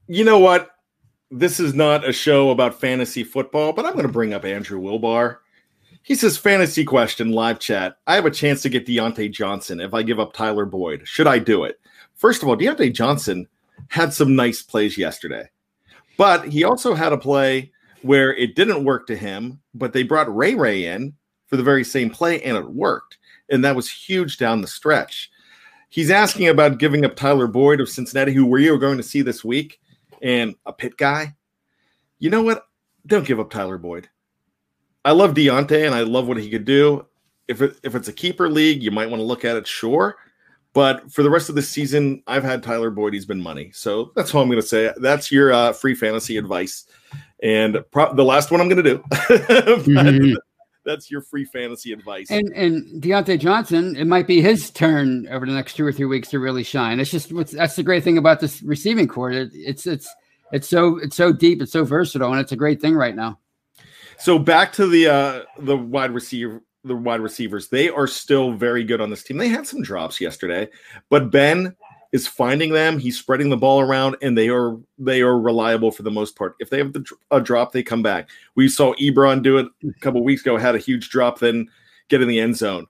You 0.07 0.23
know 0.23 0.39
what? 0.39 0.69
This 1.31 1.59
is 1.59 1.73
not 1.73 2.07
a 2.07 2.13
show 2.13 2.51
about 2.51 2.79
fantasy 2.79 3.25
football, 3.25 3.73
but 3.73 3.85
I'm 3.85 3.91
going 3.91 4.07
to 4.07 4.11
bring 4.11 4.33
up 4.33 4.45
Andrew 4.45 4.79
Wilbar. 4.79 5.39
He 6.01 6.15
says, 6.15 6.37
Fantasy 6.37 6.85
question, 6.85 7.33
live 7.33 7.59
chat. 7.59 7.97
I 8.07 8.15
have 8.15 8.25
a 8.25 8.31
chance 8.31 8.61
to 8.61 8.69
get 8.69 8.87
Diontae 8.87 9.29
Johnson 9.29 9.81
if 9.81 9.93
I 9.93 10.01
give 10.01 10.21
up 10.21 10.31
Tyler 10.31 10.65
Boyd. 10.65 11.01
Should 11.03 11.27
I 11.27 11.39
do 11.39 11.65
it? 11.65 11.77
First 12.15 12.41
of 12.41 12.47
all, 12.47 12.55
Diontae 12.55 12.93
Johnson 12.93 13.49
had 13.89 14.13
some 14.13 14.33
nice 14.33 14.61
plays 14.61 14.97
yesterday, 14.97 15.49
but 16.15 16.47
he 16.47 16.63
also 16.63 16.95
had 16.95 17.11
a 17.11 17.17
play 17.17 17.73
where 18.01 18.33
it 18.33 18.55
didn't 18.55 18.85
work 18.85 19.07
to 19.07 19.17
him, 19.17 19.59
but 19.73 19.91
they 19.91 20.03
brought 20.03 20.33
Ray 20.33 20.55
Ray 20.55 20.85
in 20.85 21.13
for 21.47 21.57
the 21.57 21.63
very 21.63 21.83
same 21.83 22.09
play 22.09 22.41
and 22.43 22.55
it 22.55 22.69
worked. 22.69 23.17
And 23.49 23.63
that 23.65 23.75
was 23.75 23.89
huge 23.89 24.37
down 24.37 24.61
the 24.61 24.67
stretch. 24.67 25.31
He's 25.89 26.11
asking 26.11 26.49
about 26.49 26.79
giving 26.79 27.05
up 27.05 27.15
Tyler 27.15 27.47
Boyd 27.47 27.79
of 27.79 27.89
Cincinnati, 27.89 28.33
who 28.33 28.45
we 28.45 28.67
are 28.69 28.77
going 28.77 28.97
to 28.97 29.03
see 29.03 29.21
this 29.21 29.43
week, 29.43 29.79
and 30.21 30.53
a 30.65 30.73
Pitt 30.73 30.97
guy. 30.97 31.33
You 32.19 32.29
know 32.29 32.41
what? 32.41 32.63
Don't 33.05 33.25
give 33.25 33.39
up 33.39 33.49
Tyler 33.49 33.77
Boyd. 33.77 34.09
I 35.05 35.11
love 35.11 35.33
Diontae 35.33 35.85
and 35.85 35.95
I 35.95 36.01
love 36.01 36.27
what 36.27 36.37
he 36.37 36.49
could 36.49 36.65
do. 36.65 37.05
If 37.47 37.61
it, 37.61 37.79
if 37.83 37.95
it's 37.95 38.09
a 38.09 38.13
keeper 38.13 38.49
league, 38.49 38.83
you 38.83 38.91
might 38.91 39.09
want 39.09 39.21
to 39.21 39.25
look 39.25 39.45
at 39.45 39.55
it, 39.55 39.65
sure. 39.65 40.17
But 40.73 41.09
for 41.11 41.23
the 41.23 41.29
rest 41.29 41.47
of 41.47 41.55
the 41.55 41.61
season, 41.61 42.21
I've 42.27 42.43
had 42.43 42.61
Tyler 42.61 42.91
Boyd. 42.91 43.13
He's 43.13 43.25
been 43.25 43.41
money. 43.41 43.71
So 43.73 44.11
that's 44.15 44.35
all 44.35 44.41
I'm 44.41 44.49
going 44.49 44.61
to 44.61 44.67
say. 44.67 44.91
That's 44.97 45.31
your 45.31 45.53
uh, 45.53 45.71
free 45.71 45.95
fantasy 45.95 46.35
advice. 46.35 46.85
And 47.41 47.77
pro- 47.91 48.13
the 48.13 48.25
last 48.25 48.51
one 48.51 48.59
I'm 48.59 48.67
going 48.67 48.83
to 48.83 48.95
do. 48.95 49.03
Mhm. 49.87 50.35
that's 50.87 51.11
your 51.11 51.21
free 51.21 51.45
fantasy 51.45 51.91
advice. 51.91 52.31
And 52.31 52.51
and 52.55 53.03
Diontae 53.03 53.39
Johnson, 53.39 53.95
it 53.95 54.05
might 54.05 54.25
be 54.25 54.41
his 54.41 54.71
turn 54.71 55.27
over 55.27 55.45
the 55.45 55.51
next 55.51 55.75
two 55.75 55.85
or 55.85 55.91
three 55.91 56.05
weeks 56.05 56.29
to 56.29 56.39
really 56.39 56.63
shine. 56.63 56.99
It's 56.99 57.11
just 57.11 57.31
what's 57.31 57.51
that's 57.51 57.75
the 57.75 57.83
great 57.83 58.03
thing 58.03 58.17
about 58.17 58.39
this 58.39 58.63
receiving 58.63 59.07
corps. 59.07 59.31
It, 59.31 59.49
it's 59.53 59.85
it's 59.85 60.09
it's 60.51 60.67
so 60.67 60.97
it's 60.97 61.15
so 61.15 61.31
deep, 61.31 61.61
it's 61.61 61.73
so 61.73 61.83
versatile, 61.83 62.31
and 62.31 62.41
it's 62.41 62.53
a 62.53 62.57
great 62.57 62.81
thing 62.81 62.95
right 62.95 63.15
now. 63.15 63.37
So 64.17 64.39
back 64.39 64.73
to 64.73 64.87
the 64.87 65.07
uh 65.07 65.41
the 65.59 65.77
wide 65.77 66.11
receiver 66.11 66.63
the 66.83 66.95
wide 66.95 67.19
receivers. 67.19 67.67
They 67.67 67.89
are 67.89 68.07
still 68.07 68.53
very 68.53 68.83
good 68.83 69.01
on 69.01 69.09
this 69.09 69.23
team. 69.23 69.37
They 69.37 69.49
had 69.49 69.67
some 69.67 69.81
drops 69.81 70.21
yesterday, 70.21 70.69
but 71.09 71.31
Ben 71.31 71.75
is 72.11 72.27
finding 72.27 72.71
them. 72.71 72.99
He's 72.99 73.17
spreading 73.17 73.49
the 73.49 73.57
ball 73.57 73.81
around, 73.81 74.17
and 74.21 74.37
they 74.37 74.49
are 74.49 74.77
they 74.97 75.21
are 75.21 75.39
reliable 75.39 75.91
for 75.91 76.03
the 76.03 76.11
most 76.11 76.35
part. 76.35 76.55
If 76.59 76.69
they 76.69 76.77
have 76.77 76.93
the, 76.93 77.05
a 77.31 77.41
drop, 77.41 77.71
they 77.71 77.83
come 77.83 78.01
back. 78.01 78.29
We 78.55 78.69
saw 78.69 78.93
Ebron 78.95 79.43
do 79.43 79.57
it 79.57 79.67
a 79.83 79.99
couple 79.99 80.23
weeks 80.23 80.41
ago. 80.41 80.57
Had 80.57 80.75
a 80.75 80.79
huge 80.79 81.09
drop, 81.09 81.39
then 81.39 81.67
get 82.09 82.21
in 82.21 82.27
the 82.27 82.39
end 82.39 82.57
zone. 82.57 82.87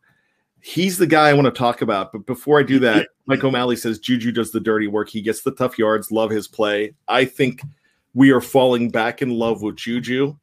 He's 0.61 0.97
the 0.97 1.07
guy 1.07 1.29
I 1.29 1.33
want 1.33 1.45
to 1.45 1.51
talk 1.51 1.81
about. 1.81 2.11
But 2.11 2.25
before 2.25 2.59
I 2.59 2.63
do 2.63 2.79
that, 2.79 3.09
Mike 3.25 3.43
O'Malley 3.43 3.75
says 3.75 3.99
Juju 3.99 4.31
does 4.31 4.51
the 4.51 4.59
dirty 4.59 4.87
work. 4.87 5.09
He 5.09 5.21
gets 5.21 5.41
the 5.41 5.51
tough 5.51 5.77
yards. 5.77 6.11
Love 6.11 6.29
his 6.29 6.47
play. 6.47 6.93
I 7.07 7.25
think 7.25 7.61
we 8.13 8.31
are 8.31 8.41
falling 8.41 8.89
back 8.89 9.21
in 9.21 9.29
love 9.29 9.61
with 9.61 9.77
Juju, 9.77 10.35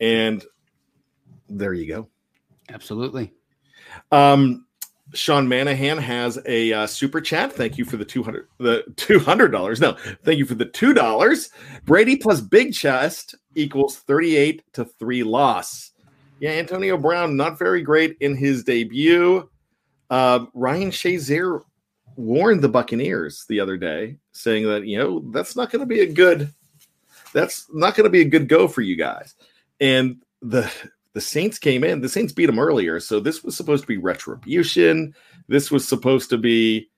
and 0.00 0.44
there 1.48 1.72
you 1.72 1.86
go. 1.86 2.08
Absolutely. 2.68 3.32
Um, 4.10 4.65
Sean 5.14 5.46
Manahan 5.46 5.98
has 6.00 6.38
a 6.46 6.72
uh, 6.72 6.86
super 6.86 7.20
chat. 7.20 7.52
Thank 7.52 7.78
you 7.78 7.84
for 7.84 7.96
the 7.96 8.04
two 8.04 8.22
hundred 8.22 8.48
the 8.58 8.84
two 8.96 9.18
hundred 9.18 9.48
dollars. 9.48 9.80
No, 9.80 9.96
thank 10.24 10.38
you 10.38 10.46
for 10.46 10.54
the 10.54 10.66
two 10.66 10.92
dollars. 10.92 11.50
Brady 11.84 12.16
plus 12.16 12.40
Big 12.40 12.74
Chest 12.74 13.34
equals 13.54 13.96
38 13.96 14.62
to 14.74 14.84
3 14.84 15.22
loss. 15.22 15.92
Yeah, 16.40 16.50
Antonio 16.50 16.98
Brown, 16.98 17.36
not 17.36 17.58
very 17.58 17.80
great 17.80 18.16
in 18.20 18.36
his 18.36 18.62
debut. 18.62 19.48
Uh, 20.10 20.46
Ryan 20.52 20.90
Shazier 20.90 21.62
warned 22.16 22.60
the 22.62 22.68
Buccaneers 22.68 23.46
the 23.48 23.60
other 23.60 23.76
day, 23.76 24.18
saying 24.32 24.66
that, 24.66 24.86
you 24.86 24.98
know, 24.98 25.24
that's 25.32 25.56
not 25.56 25.70
going 25.70 25.80
to 25.80 25.86
be 25.86 26.00
a 26.00 26.12
good 26.12 26.52
that's 27.32 27.66
not 27.72 27.94
going 27.94 28.04
to 28.04 28.10
be 28.10 28.22
a 28.22 28.28
good 28.28 28.48
go 28.48 28.66
for 28.68 28.80
you 28.80 28.96
guys. 28.96 29.34
And 29.80 30.22
the 30.40 30.72
the 31.16 31.22
Saints 31.22 31.58
came 31.58 31.82
in. 31.82 32.02
The 32.02 32.10
Saints 32.10 32.34
beat 32.34 32.44
them 32.44 32.58
earlier, 32.58 33.00
so 33.00 33.20
this 33.20 33.42
was 33.42 33.56
supposed 33.56 33.84
to 33.84 33.86
be 33.86 33.96
retribution. 33.96 35.14
This 35.48 35.70
was 35.70 35.88
supposed 35.88 36.28
to 36.28 36.36
be, 36.36 36.90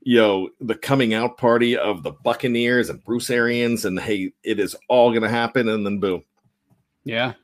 you 0.00 0.16
know, 0.16 0.48
the 0.62 0.74
coming 0.74 1.12
out 1.12 1.36
party 1.36 1.76
of 1.76 2.02
the 2.02 2.12
Buccaneers 2.12 2.88
and 2.88 3.04
Bruce 3.04 3.28
Arians, 3.28 3.84
and 3.84 4.00
hey, 4.00 4.32
it 4.42 4.58
is 4.58 4.74
all 4.88 5.10
going 5.10 5.24
to 5.24 5.28
happen, 5.28 5.68
and 5.68 5.84
then 5.84 6.00
boom. 6.00 6.24
Yeah. 7.04 7.34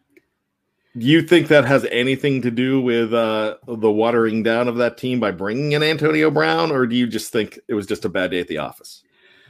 Do 0.97 1.05
you 1.05 1.21
think 1.21 1.49
that 1.49 1.66
has 1.66 1.85
anything 1.90 2.40
to 2.40 2.51
do 2.51 2.81
with 2.81 3.12
uh, 3.12 3.57
the 3.66 3.92
watering 3.92 4.42
down 4.42 4.68
of 4.68 4.79
that 4.79 4.97
team 4.97 5.21
by 5.21 5.33
bringing 5.33 5.73
in 5.73 5.83
Antonio 5.83 6.31
Brown, 6.31 6.71
or 6.71 6.87
do 6.87 6.97
you 6.97 7.07
just 7.07 7.31
think 7.31 7.59
it 7.68 7.75
was 7.75 7.87
just 7.87 8.07
a 8.07 8.09
bad 8.09 8.31
day 8.31 8.40
at 8.40 8.49
the 8.49 8.57
office? 8.57 9.03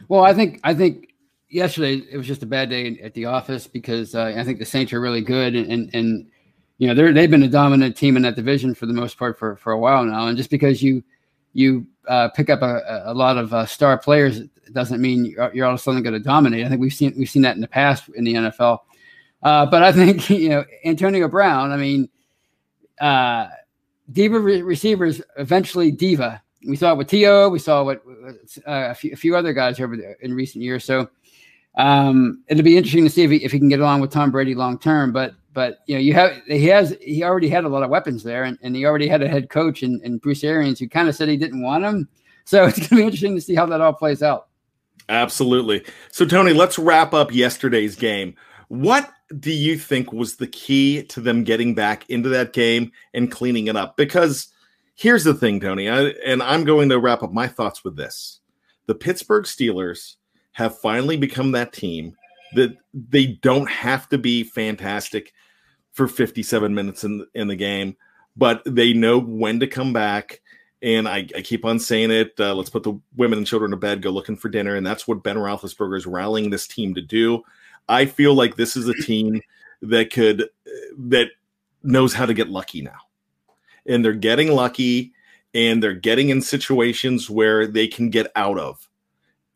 Well, 0.09 0.25
I 0.25 0.35
think 0.35 0.59
I 0.65 0.75
think 0.75 1.15
yesterday 1.49 2.03
it 2.11 2.17
was 2.17 2.27
just 2.27 2.43
a 2.43 2.47
bad 2.47 2.71
day 2.71 2.99
at 3.05 3.15
the 3.15 3.27
office 3.27 3.69
because 3.69 4.17
uh, 4.17 4.35
I 4.37 4.43
think 4.43 4.59
the 4.59 4.65
Saints 4.65 4.93
are 4.93 5.01
really 5.01 5.21
good 5.21 5.55
and, 5.55 5.71
and, 5.71 5.95
and 5.95 6.32
you 6.83 6.89
know 6.89 6.95
they're 6.95 7.13
they've 7.13 7.31
been 7.31 7.45
a 7.45 7.49
dominant 7.49 7.97
team 7.97 8.17
in 8.17 8.23
that 8.23 8.35
division 8.35 8.75
for 8.75 8.87
the 8.87 8.93
most 8.93 9.17
part 9.17 9.39
for 9.39 9.55
for 9.55 9.71
a 9.71 9.79
while 9.79 10.05
now. 10.05 10.27
And 10.27 10.37
just 10.37 10.51
because 10.51 10.83
you 10.83 11.05
you 11.53 11.87
uh, 12.09 12.31
pick 12.31 12.51
up 12.51 12.61
a, 12.61 13.05
a 13.05 13.15
lot 13.15 13.39
of 13.39 13.55
uh, 13.55 13.67
star 13.67 13.97
players 13.97 14.41
doesn't 14.73 15.01
mean 15.01 15.25
you're, 15.25 15.55
you're 15.55 15.67
all 15.67 15.75
of 15.75 15.79
a 15.79 15.81
sudden 15.81 16.03
going 16.03 16.15
to 16.15 16.19
dominate. 16.19 16.67
I 16.67 16.69
think 16.69 16.81
we've 16.81 16.93
seen 16.93 17.15
we've 17.17 17.31
seen 17.31 17.43
that 17.43 17.55
in 17.55 17.61
the 17.61 17.69
past 17.69 18.09
in 18.17 18.25
the 18.25 18.35
NFL. 18.35 18.81
Uh, 19.45 19.65
but 19.67 19.85
I 19.85 19.93
think 19.93 20.29
you 20.31 20.49
know 20.49 20.65
Antonio 20.85 21.29
Brown. 21.29 21.71
I 21.71 21.77
mean, 21.77 22.09
uh, 23.01 23.47
diva 24.11 24.41
re- 24.41 24.63
receivers 24.63 25.23
eventually 25.39 25.93
diva. 25.93 26.43
We 26.67 26.75
saw 26.75 26.95
it 26.95 26.99
with 26.99 27.07
T.O. 27.07 27.49
We 27.49 27.61
saw 27.61 27.85
what 27.85 28.03
uh, 28.67 28.91
a, 28.91 28.95
few, 28.97 29.13
a 29.13 29.17
few 29.17 29.37
other 29.37 29.53
guys 29.53 29.79
over 29.79 29.97
there 29.97 30.17
in 30.21 30.35
recent 30.35 30.65
years. 30.65 30.85
So 30.85 31.09
um, 31.77 32.43
it'll 32.49 32.65
be 32.65 32.77
interesting 32.77 33.05
to 33.05 33.11
see 33.11 33.23
if 33.23 33.31
he, 33.31 33.37
if 33.45 33.53
he 33.53 33.61
can 33.61 33.69
get 33.69 33.79
along 33.79 34.01
with 34.01 34.11
Tom 34.11 34.33
Brady 34.33 34.57
long 34.57 34.81
term. 34.81 35.13
But 35.13 35.35
but 35.53 35.81
you 35.87 35.95
know 35.95 36.01
you 36.01 36.15
have 36.15 36.41
he 36.47 36.67
has 36.67 36.97
he 37.01 37.23
already 37.23 37.49
had 37.49 37.65
a 37.65 37.69
lot 37.69 37.83
of 37.83 37.91
weapons 37.91 38.23
there, 38.23 38.45
and, 38.45 38.59
and 38.63 38.75
he 38.75 38.85
already 38.85 39.09
had 39.09 39.23
a 39.23 39.29
head 39.29 39.51
coach 39.51 39.83
and, 39.83 40.21
Bruce 40.21 40.45
Arians 40.45 40.79
who 40.79 40.89
kind 40.89 41.09
of 41.09 41.15
said 41.15 41.29
he 41.29 41.37
didn't 41.37 41.63
want 41.63 41.85
him. 41.85 42.09
So 42.45 42.65
it's 42.65 42.79
going 42.79 42.89
to 42.89 42.95
be 42.97 43.03
interesting 43.03 43.35
to 43.37 43.41
see 43.41 43.55
how 43.55 43.67
that 43.67 43.81
all 43.81 43.93
plays 43.93 44.23
out. 44.23 44.49
Absolutely. 45.09 45.85
So 46.11 46.25
Tony, 46.25 46.53
let's 46.53 46.79
wrap 46.79 47.13
up 47.15 47.33
yesterday's 47.33 47.97
game. 47.97 48.35
What 48.69 49.11
do 49.39 49.53
you 49.53 49.79
think 49.79 50.13
was 50.13 50.37
the 50.37 50.47
key 50.47 51.03
to 51.05 51.21
them 51.21 51.45
getting 51.45 51.75
back 51.75 52.09
into 52.09 52.29
that 52.31 52.53
game 52.53 52.91
and 53.15 53.31
cleaning 53.31 53.67
it 53.67 53.77
up? 53.77 53.97
Because 53.97 54.49
here's 54.95 55.25
the 55.25 55.35
thing, 55.35 55.61
Tony, 55.61 55.89
I, 55.89 56.07
and 56.25 56.43
I'm 56.43 56.65
going 56.65 56.89
to 56.89 56.99
wrap 56.99 57.23
up 57.23 57.33
my 57.33 57.47
thoughts 57.47 57.85
with 57.85 57.97
this: 57.97 58.41
the 58.87 58.95
Pittsburgh 58.95 59.45
Steelers 59.45 60.17
have 60.53 60.79
finally 60.81 61.17
become 61.17 61.53
that 61.53 61.73
team 61.73 62.17
that 62.55 62.77
they 62.93 63.27
don't 63.27 63.71
have 63.71 64.09
to 64.11 64.19
be 64.19 64.45
fantastic 64.45 65.33
for 65.93 66.09
57 66.09 66.75
minutes 66.75 67.05
in 67.05 67.27
in 67.35 67.49
the 67.49 67.57
game, 67.57 67.97
but 68.37 68.63
they 68.65 68.93
know 68.93 69.19
when 69.19 69.61
to 69.61 69.67
come 69.67 69.93
back. 69.93 70.41
And 70.83 71.09
I, 71.09 71.29
I 71.37 71.43
keep 71.43 71.65
on 71.65 71.79
saying 71.79 72.11
it. 72.11 72.33
Uh, 72.41 72.55
let's 72.55 72.71
put 72.71 72.83
the 72.83 72.99
women 73.17 73.39
and 73.39 73.47
children 73.47 73.71
to 73.71 73.77
bed. 73.77 74.03
Go 74.03 74.11
looking 74.11 74.37
for 74.37 74.49
dinner, 74.49 74.75
and 74.75 74.85
that's 74.87 75.07
what 75.07 75.23
Ben 75.23 75.37
Roethlisberger 75.37 75.97
is 75.97 76.07
rallying 76.07 76.51
this 76.51 76.67
team 76.67 76.95
to 76.95 77.01
do. 77.03 77.43
I 77.89 78.07
feel 78.07 78.35
like 78.35 78.57
this 78.57 78.77
is 78.77 78.89
a 78.89 78.95
team 78.95 79.41
that 79.83 80.11
could 80.11 80.49
that 80.99 81.29
knows 81.83 82.15
how 82.15 82.27
to 82.27 82.35
get 82.35 82.49
lucky 82.49 82.83
now, 82.83 82.99
and 83.87 84.05
they're 84.05 84.13
getting 84.13 84.51
lucky, 84.51 85.13
and 85.55 85.81
they're 85.81 85.95
getting 85.95 86.31
in 86.31 86.43
situations 86.43 87.31
where 87.31 87.67
they 87.67 87.87
can 87.87 88.11
get 88.11 88.33
out 88.35 88.59
of 88.59 88.89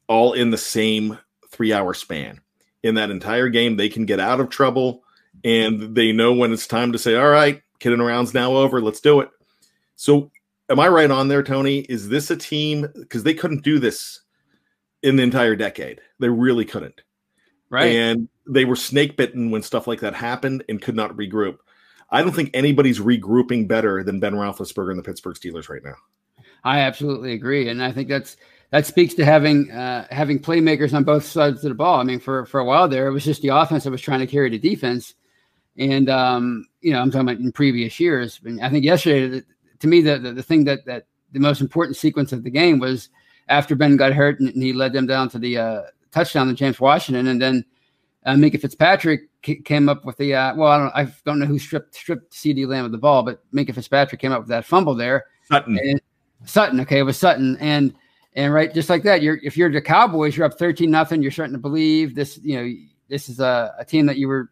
all 0.09 0.33
in 0.33 0.51
the 0.51 0.59
same 0.59 1.19
three 1.51 1.73
hour 1.73 1.95
span. 1.95 2.41
In 2.87 2.95
that 2.95 3.11
entire 3.11 3.49
game, 3.49 3.77
they 3.77 3.89
can 3.89 4.07
get 4.07 4.21
out 4.21 4.39
of 4.39 4.49
trouble 4.49 5.03
and 5.45 5.95
they 5.95 6.13
know 6.13 6.33
when 6.33 6.53
it's 6.53 6.67
time 6.67 6.93
to 6.93 6.99
say, 6.99 7.17
all 7.17 7.29
right, 7.29 7.61
kidding 7.81 8.01
around's 8.01 8.33
now 8.33 8.53
over. 8.53 8.81
Let's 8.81 9.01
do 9.01 9.21
it. 9.21 9.29
So, 9.97 10.31
am 10.71 10.79
I 10.79 10.89
right 10.89 11.11
on 11.11 11.29
there, 11.29 11.43
Tony? 11.43 11.81
Is 11.81 12.09
this 12.09 12.31
a 12.31 12.37
team? 12.37 12.87
Because 12.95 13.25
they 13.25 13.35
couldn't 13.35 13.65
do 13.65 13.79
this 13.79 14.21
in 15.03 15.17
the 15.17 15.23
entire 15.23 15.57
decade. 15.57 16.01
They 16.21 16.29
really 16.29 16.65
couldn't. 16.65 17.03
Right. 17.71 17.87
And 17.87 18.29
they 18.47 18.65
were 18.65 18.77
snake 18.77 19.17
bitten 19.17 19.51
when 19.51 19.63
stuff 19.63 19.87
like 19.87 20.01
that 20.01 20.15
happened 20.15 20.63
and 20.69 20.81
could 20.81 20.97
not 20.97 21.17
regroup. 21.17 21.59
I 22.11 22.23
don't 22.23 22.35
think 22.35 22.51
anybody's 22.55 23.01
regrouping 23.01 23.67
better 23.67 24.05
than 24.05 24.21
Ben 24.21 24.35
Roethlisberger 24.35 24.91
and 24.91 24.99
the 24.99 25.03
Pittsburgh 25.03 25.35
Steelers 25.35 25.69
right 25.69 25.83
now. 25.83 25.97
I 26.63 26.81
absolutely 26.81 27.33
agree, 27.33 27.69
and 27.69 27.83
I 27.83 27.91
think 27.91 28.09
that's 28.09 28.37
that 28.77 28.85
speaks 28.85 29.15
to 29.15 29.25
having 29.25 29.71
uh, 29.71 30.07
having 30.11 30.39
playmakers 30.39 30.93
on 30.93 31.03
both 31.03 31.25
sides 31.25 31.65
of 31.65 31.71
the 31.71 31.75
ball. 31.75 31.99
I 31.99 32.03
mean, 32.03 32.21
for 32.21 32.45
for 32.45 32.61
a 32.61 32.65
while 32.65 32.89
there, 32.89 33.07
it 33.07 33.13
was 33.13 33.25
just 33.25 33.41
the 33.41 33.49
offense 33.49 33.85
that 33.85 33.91
was 33.91 34.03
trying 34.03 34.21
to 34.21 34.27
carry 34.27 34.51
the 34.51 34.59
defense, 34.59 35.15
and 35.79 36.11
um, 36.11 36.67
you 36.83 36.93
know, 36.93 37.01
I'm 37.01 37.11
talking 37.11 37.27
about 37.27 37.41
in 37.41 37.53
previous 37.53 37.99
years. 37.99 38.39
I, 38.47 38.67
I 38.67 38.69
think 38.69 38.85
yesterday, 38.85 39.43
to 39.79 39.87
me, 39.87 40.03
the, 40.03 40.19
the, 40.19 40.33
the 40.35 40.43
thing 40.43 40.65
that 40.65 40.85
that 40.85 41.07
the 41.33 41.41
most 41.41 41.63
important 41.63 41.97
sequence 41.97 42.33
of 42.33 42.45
the 42.45 42.51
game 42.51 42.79
was 42.79 43.09
after 43.49 43.75
Ben 43.75 43.97
got 43.97 44.13
hurt 44.13 44.41
and, 44.41 44.51
and 44.51 44.63
he 44.63 44.75
led 44.75 44.93
them 44.93 45.07
down 45.07 45.31
to 45.31 45.39
the 45.39 45.57
uh, 45.57 45.83
touchdown 46.13 46.49
to 46.49 46.53
James 46.53 46.79
Washington, 46.79 47.29
and 47.29 47.41
then 47.41 47.65
uh, 48.27 48.35
Minkah 48.35 48.61
Fitzpatrick 48.61 49.23
c- 49.43 49.63
came 49.63 49.89
up 49.89 50.05
with 50.05 50.19
the 50.19 50.35
uh, 50.35 50.55
well, 50.55 50.69
I 50.69 50.79
don't 50.79 50.95
I 50.95 51.15
don't 51.25 51.39
know 51.39 51.47
who 51.47 51.59
stripped 51.59 51.95
stripped 51.95 52.31
CeeDee 52.31 52.67
Lamb 52.67 52.85
of 52.85 52.93
the 52.93 52.99
ball, 52.99 53.23
but 53.23 53.41
Minkah 53.55 53.75
Fitzpatrick 53.75 54.21
came 54.21 54.33
up 54.33 54.41
with 54.41 54.51
that 54.51 54.67
fumble 54.67 54.95
there. 54.95 55.25
Sutton. 55.45 55.79
And, 55.79 56.03
Sutton, 56.45 56.79
okay, 56.81 56.99
it 56.99 57.03
was 57.05 57.17
Sutton, 57.17 57.57
and 57.59 57.95
and 58.37 58.53
right, 58.53 58.73
just 58.73 58.91
like 58.91 59.03
that, 59.05 59.23
you're 59.23 59.41
if 59.43 59.57
you're 59.57 59.73
the 59.73 59.81
Cowboys, 59.81 60.37
you're 60.37 60.47
up 60.47 60.59
thirteen 60.59 60.91
nothing. 60.91 61.23
You're 61.23 61.33
starting 61.33 61.55
to 61.55 61.61
believe 61.61 62.15
this. 62.15 62.39
You 62.43 62.57
know, 62.57 62.73
this 63.09 63.29
is 63.29 63.41
a, 63.41 63.75
a 63.79 63.85
team 63.85 64.07
that 64.07 64.19
you 64.19 64.29
were 64.29 64.51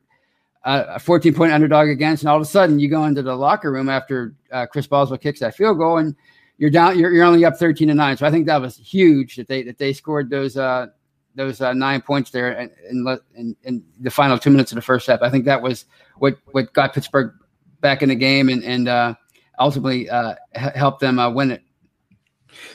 a 0.65 0.99
14 0.99 1.35
point 1.35 1.53
underdog 1.53 1.89
against, 1.89 2.23
and 2.23 2.31
all 2.31 2.37
of 2.37 2.43
a 2.43 2.47
sudden 2.47 2.79
you 2.79 2.89
go 2.89 3.05
into 3.05 3.23
the 3.23 3.37
locker 3.37 3.71
room 3.71 3.91
after 3.91 4.35
uh, 4.51 4.65
Chris 4.67 4.87
Boswell 4.87 5.19
kicks 5.19 5.41
that 5.41 5.55
field 5.55 5.77
goal, 5.77 5.99
and 5.99 6.17
you're 6.57 6.71
down. 6.71 6.99
You're, 6.99 7.13
you're 7.13 7.25
only 7.25 7.45
up 7.45 7.57
13 7.57 7.89
to 7.89 7.95
nine. 7.95 8.17
So 8.17 8.27
I 8.27 8.31
think 8.31 8.47
that 8.47 8.61
was 8.61 8.77
huge 8.77 9.37
that 9.37 9.49
they 9.49 9.63
that 9.65 9.77
they 9.77 9.93
scored 9.93 10.31
those 10.31 10.57
uh, 10.57 10.87
those 11.35 11.61
uh, 11.61 11.75
nine 11.75 12.01
points 12.01 12.31
there 12.31 12.53
in, 12.53 12.71
in, 12.89 13.21
in, 13.35 13.57
in 13.65 13.85
the 14.01 14.11
final 14.11 14.39
two 14.39 14.51
minutes 14.51 14.73
of 14.73 14.77
the 14.77 14.83
first 14.83 15.07
half. 15.07 15.21
I 15.21 15.29
think 15.29 15.45
that 15.45 15.61
was 15.61 15.85
what 16.17 16.39
what 16.53 16.73
got 16.73 16.95
Pittsburgh 16.95 17.35
back 17.81 18.03
in 18.03 18.09
the 18.09 18.15
game 18.15 18.49
and 18.49 18.65
and 18.65 18.89
uh, 18.89 19.15
ultimately 19.59 20.09
uh, 20.09 20.37
helped 20.55 21.01
them 21.01 21.19
uh, 21.19 21.31
win 21.31 21.51
it. 21.51 21.63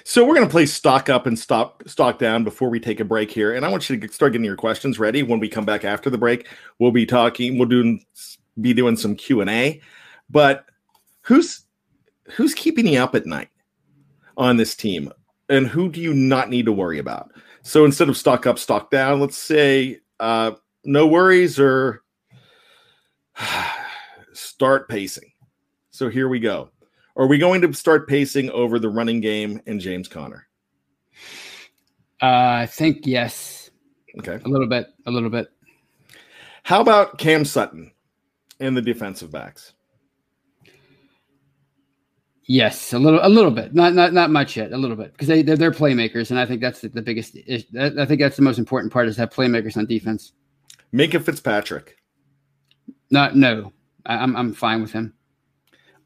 So 0.04 0.26
we're 0.26 0.36
going 0.36 0.48
to 0.48 0.52
play 0.52 0.66
stock 0.66 1.10
up 1.10 1.26
and 1.26 1.38
stop 1.38 1.84
stock 1.88 2.20
down 2.20 2.44
before 2.44 2.70
we 2.70 2.80
take 2.80 3.00
a 3.00 3.06
break 3.06 3.32
here, 3.32 3.54
and 3.54 3.66
I 3.66 3.70
want 3.70 3.90
you 3.90 3.98
to 3.98 4.14
start 4.14 4.34
getting 4.34 4.46
your 4.46 4.56
questions 4.56 5.00
ready. 5.00 5.24
When 5.24 5.40
we 5.40 5.50
come 5.50 5.66
back 5.66 5.84
after 5.84 6.10
the 6.10 6.18
break, 6.18 6.48
we'll 6.80 6.92
be 6.92 7.06
talking. 7.06 7.58
We'll 7.58 7.70
do 7.70 8.00
be 8.62 8.74
doing 8.74 8.98
some 8.98 9.16
Q 9.16 9.42
and 9.42 9.50
A. 9.50 9.82
But 10.30 10.66
who's 11.22 11.66
who's 12.32 12.54
keeping 12.54 12.88
you 12.88 13.00
up 13.00 13.16
at 13.16 13.26
night 13.26 13.50
on 14.38 14.58
this 14.58 14.76
team, 14.76 15.12
and 15.50 15.68
who 15.68 15.90
do 15.90 16.02
you 16.02 16.14
not 16.14 16.50
need 16.50 16.66
to 16.66 16.72
worry 16.72 17.00
about? 17.00 17.32
So 17.64 17.86
instead 17.86 18.10
of 18.10 18.18
stock 18.18 18.46
up, 18.46 18.58
stock 18.58 18.90
down, 18.90 19.20
let's 19.20 19.38
say 19.38 20.00
uh, 20.20 20.52
no 20.86 21.08
worries 21.08 21.60
or 21.60 22.04
start 24.34 24.90
pacing. 24.90 25.32
So 25.92 26.10
here 26.10 26.30
we 26.30 26.40
go. 26.40 26.70
Are 27.20 27.28
we 27.28 27.38
going 27.38 27.60
to 27.62 27.74
start 27.74 28.08
pacing 28.08 28.50
over 28.52 28.80
the 28.80 28.88
running 28.88 29.20
game 29.20 29.62
and 29.68 29.82
James 29.82 30.08
Conner? 30.08 30.48
Uh, 32.22 32.62
I 32.62 32.66
think 32.66 33.06
yes. 33.06 33.70
Okay. 34.20 34.40
A 34.46 34.48
little 34.48 34.70
bit. 34.70 34.88
A 35.06 35.12
little 35.12 35.30
bit. 35.30 35.50
How 36.64 36.80
about 36.80 37.18
Cam 37.18 37.44
Sutton 37.44 37.92
and 38.62 38.76
the 38.76 38.82
defensive 38.82 39.32
backs? 39.32 39.74
Yes, 42.46 42.94
a 42.94 43.00
little, 43.00 43.20
a 43.22 43.30
little 43.30 43.52
bit, 43.52 43.76
not 43.76 43.94
not 43.94 44.12
not 44.12 44.32
much 44.32 44.58
yet, 44.58 44.72
a 44.72 44.78
little 44.78 44.96
bit, 44.96 45.12
because 45.12 45.28
they 45.28 45.44
they're, 45.44 45.56
they're, 45.56 45.72
playmakers, 45.72 46.32
and 46.32 46.40
I 46.40 46.48
think 46.48 46.62
that's 46.62 46.82
the, 46.82 46.90
the 46.90 47.02
biggest. 47.02 47.38
I 47.48 48.06
think 48.08 48.20
that's 48.20 48.38
the 48.38 48.42
most 48.42 48.58
important 48.58 48.92
part 48.92 49.08
is 49.08 49.16
to 49.16 49.22
have 49.22 49.30
playmakers 49.30 49.78
on 49.78 49.86
defense. 49.86 50.32
Minkah 50.92 51.24
Fitzpatrick. 51.24 51.98
Not 53.12 53.36
no, 53.36 53.72
I, 54.08 54.16
I'm 54.16 54.36
I'm 54.36 54.54
fine 54.54 54.82
with 54.82 54.92
him. 54.92 55.14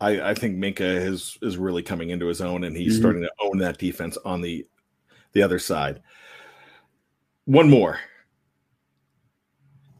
I, 0.03 0.31
I 0.31 0.33
think 0.33 0.57
Minkah 0.57 0.81
is 0.81 1.37
is 1.41 1.57
really 1.57 1.81
coming 1.81 2.09
into 2.09 2.27
his 2.27 2.41
own, 2.41 2.65
and 2.65 2.75
he's 2.75 2.93
mm-hmm. 2.93 3.01
starting 3.01 3.21
to 3.21 3.31
own 3.41 3.57
that 3.59 3.77
defense 3.77 4.17
on 4.25 4.41
the 4.41 4.67
the 5.31 5.41
other 5.41 5.59
side. 5.59 6.01
One 7.45 7.69
more, 7.69 7.99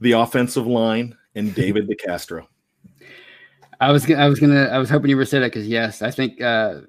the 0.02 0.12
offensive 0.12 0.68
line 0.68 1.18
and 1.36 1.56
David 1.56 1.89
DeCastro. 1.89 2.46
I 3.80 3.92
was 3.94 4.10
I 4.12 4.28
was 4.28 4.42
gonna 4.42 4.66
I 4.66 4.78
was 4.78 4.89
hoping 4.89 5.10
you 5.10 5.16
were 5.16 5.24
say 5.24 5.39
that 5.39 5.54
because 5.54 5.68
yes, 5.68 6.02
I 6.02 6.12
think 6.12 6.42
uh, 6.42 6.82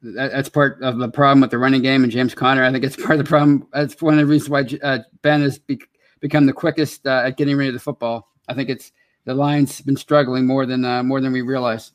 that, 0.00 0.32
that's 0.32 0.48
part 0.48 0.82
of 0.82 0.96
the 0.96 1.10
problem 1.10 1.42
with 1.42 1.50
the 1.50 1.58
running 1.58 1.82
game 1.82 2.02
and 2.04 2.10
James 2.10 2.34
Conner. 2.34 2.64
I 2.64 2.72
think 2.72 2.84
it's 2.84 2.96
part 2.96 3.12
of 3.12 3.18
the 3.18 3.28
problem. 3.28 3.68
That's 3.74 4.00
one 4.00 4.14
of 4.14 4.20
the 4.20 4.26
reasons 4.26 4.48
why 4.48 4.64
uh, 4.82 5.00
Ben 5.20 5.42
has 5.42 5.58
be, 5.58 5.78
become 6.20 6.46
the 6.46 6.54
quickest 6.54 7.06
uh, 7.06 7.24
at 7.26 7.36
getting 7.36 7.54
rid 7.56 7.68
of 7.68 7.74
the 7.74 7.80
football. 7.80 8.30
I 8.48 8.54
think 8.54 8.70
it's 8.70 8.92
the 9.26 9.34
line's 9.34 9.82
been 9.82 9.96
struggling 9.96 10.46
more 10.46 10.64
than 10.64 10.86
uh, 10.86 11.02
more 11.02 11.20
than 11.20 11.32
we 11.34 11.42
realize. 11.42 11.92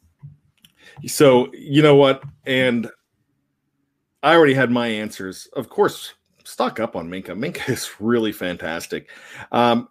So 1.05 1.51
you 1.53 1.81
know 1.81 1.95
what, 1.95 2.23
and 2.45 2.89
I 4.23 4.35
already 4.35 4.53
had 4.53 4.71
my 4.71 4.87
answers. 4.87 5.47
Of 5.53 5.69
course, 5.69 6.13
stock 6.43 6.79
up 6.79 6.95
on 6.95 7.09
Minkah. 7.09 7.37
Minkah 7.37 7.69
is 7.69 7.89
really 7.99 8.31
fantastic. 8.31 9.09
Um, 9.51 9.89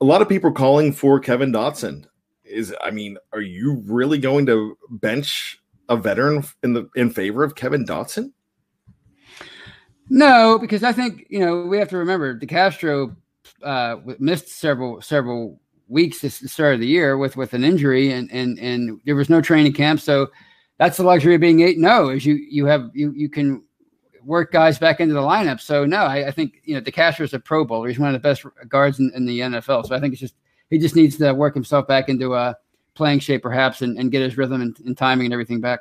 a 0.00 0.04
lot 0.04 0.22
of 0.22 0.28
people 0.28 0.52
calling 0.52 0.92
for 0.92 1.20
Kevin 1.20 1.52
Dotson. 1.52 2.06
Is 2.44 2.74
I 2.82 2.90
mean, 2.90 3.16
are 3.32 3.40
you 3.40 3.82
really 3.86 4.18
going 4.18 4.46
to 4.46 4.76
bench 4.90 5.60
a 5.88 5.96
veteran 5.96 6.44
in 6.62 6.72
the 6.72 6.88
in 6.96 7.10
favor 7.10 7.44
of 7.44 7.54
Kevin 7.54 7.84
Dotson? 7.86 8.32
No, 10.08 10.58
because 10.58 10.82
I 10.82 10.92
think 10.92 11.26
you 11.30 11.38
know 11.38 11.62
we 11.62 11.78
have 11.78 11.88
to 11.90 11.98
remember 11.98 12.38
DeCastro 12.38 13.14
uh, 13.62 13.96
missed 14.18 14.48
several 14.48 15.00
several 15.00 15.60
weeks 15.90 16.24
at 16.24 16.32
the 16.32 16.48
start 16.48 16.74
of 16.74 16.80
the 16.80 16.86
year 16.86 17.18
with 17.18 17.36
with 17.36 17.52
an 17.52 17.64
injury, 17.64 18.12
and 18.12 18.30
and 18.32 18.58
and 18.58 19.00
there 19.04 19.16
was 19.16 19.28
no 19.28 19.42
training 19.42 19.72
camp. 19.74 20.00
So 20.00 20.28
that's 20.78 20.96
the 20.96 21.02
luxury 21.02 21.34
of 21.34 21.40
being 21.40 21.60
eight. 21.60 21.78
No, 21.78 22.04
oh, 22.04 22.08
is 22.10 22.24
you 22.24 22.34
you 22.34 22.64
have 22.66 22.90
you 22.94 23.12
you 23.12 23.28
can 23.28 23.62
work 24.24 24.52
guys 24.52 24.78
back 24.78 25.00
into 25.00 25.14
the 25.14 25.20
lineup. 25.20 25.60
So 25.60 25.84
no, 25.84 25.98
I, 25.98 26.28
I 26.28 26.30
think 26.30 26.60
you 26.64 26.74
know 26.74 26.80
DeCastro 26.80 27.22
is 27.22 27.34
a 27.34 27.38
Pro 27.38 27.64
Bowler. 27.64 27.88
He's 27.88 27.98
one 27.98 28.14
of 28.14 28.14
the 28.14 28.26
best 28.26 28.44
guards 28.68 28.98
in, 28.98 29.12
in, 29.14 29.26
the 29.26 29.40
NFL. 29.40 29.86
So 29.86 29.94
I 29.94 30.00
think 30.00 30.12
it's 30.12 30.20
just 30.20 30.34
he 30.70 30.78
just 30.78 30.96
needs 30.96 31.16
to 31.18 31.32
work 31.32 31.54
himself 31.54 31.86
back 31.86 32.08
into 32.08 32.34
a 32.34 32.56
playing 32.94 33.20
shape, 33.20 33.42
perhaps, 33.42 33.82
and, 33.82 33.98
and 33.98 34.10
get 34.10 34.22
his 34.22 34.36
rhythm 34.36 34.62
and, 34.62 34.78
and 34.80 34.96
timing 34.96 35.26
and 35.26 35.32
everything 35.32 35.60
back. 35.60 35.80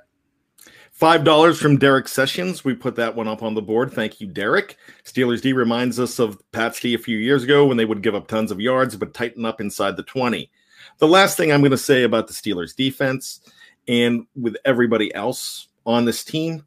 Five 0.99 1.23
dollars 1.23 1.57
from 1.57 1.77
Derek 1.77 2.09
Sessions. 2.09 2.65
We 2.65 2.73
put 2.73 2.97
that 2.97 3.15
one 3.15 3.29
up 3.29 3.41
on 3.41 3.53
the 3.53 3.61
board. 3.61 3.93
Thank 3.93 4.19
you, 4.19 4.27
Derek. 4.27 4.75
Steelers 5.05 5.41
D 5.41 5.53
reminds 5.53 5.97
us 5.97 6.19
of 6.19 6.41
Pat's 6.51 6.77
D 6.81 6.93
a 6.93 6.97
few 6.97 7.17
years 7.17 7.45
ago 7.45 7.65
when 7.65 7.77
they 7.77 7.85
would 7.85 8.03
give 8.03 8.15
up 8.15 8.27
tons 8.27 8.51
of 8.51 8.59
yards 8.59 8.97
but 8.97 9.13
tighten 9.13 9.45
up 9.45 9.61
inside 9.61 9.95
the 9.95 10.03
20. 10.03 10.51
The 10.97 11.07
last 11.07 11.37
thing 11.37 11.53
I'm 11.53 11.61
going 11.61 11.71
to 11.71 11.77
say 11.77 12.03
about 12.03 12.27
the 12.27 12.33
Steelers 12.33 12.75
defense 12.75 13.39
and 13.87 14.25
with 14.35 14.57
everybody 14.65 15.15
else 15.15 15.69
on 15.85 16.03
this 16.03 16.21
team, 16.25 16.65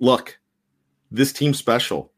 look, 0.00 0.36
this 1.12 1.32
team's 1.32 1.58
special. 1.58 2.10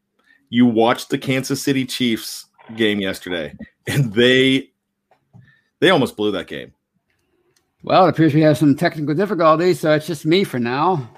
You 0.49 0.65
watched 0.65 1.11
the 1.11 1.19
Kansas 1.19 1.61
City 1.61 1.85
Chiefs 1.85 2.47
game 2.75 2.99
yesterday, 2.99 3.53
and 3.85 4.11
they 4.15 4.71
they 5.79 5.91
almost 5.91 6.17
blew 6.17 6.31
that 6.31 6.47
game. 6.47 6.73
Well, 7.87 8.05
it 8.05 8.09
appears 8.09 8.33
we 8.33 8.41
have 8.41 8.57
some 8.57 8.75
technical 8.75 9.15
difficulties, 9.15 9.79
so 9.79 9.93
it's 9.93 10.05
just 10.05 10.25
me 10.25 10.43
for 10.43 10.59
now. 10.59 11.09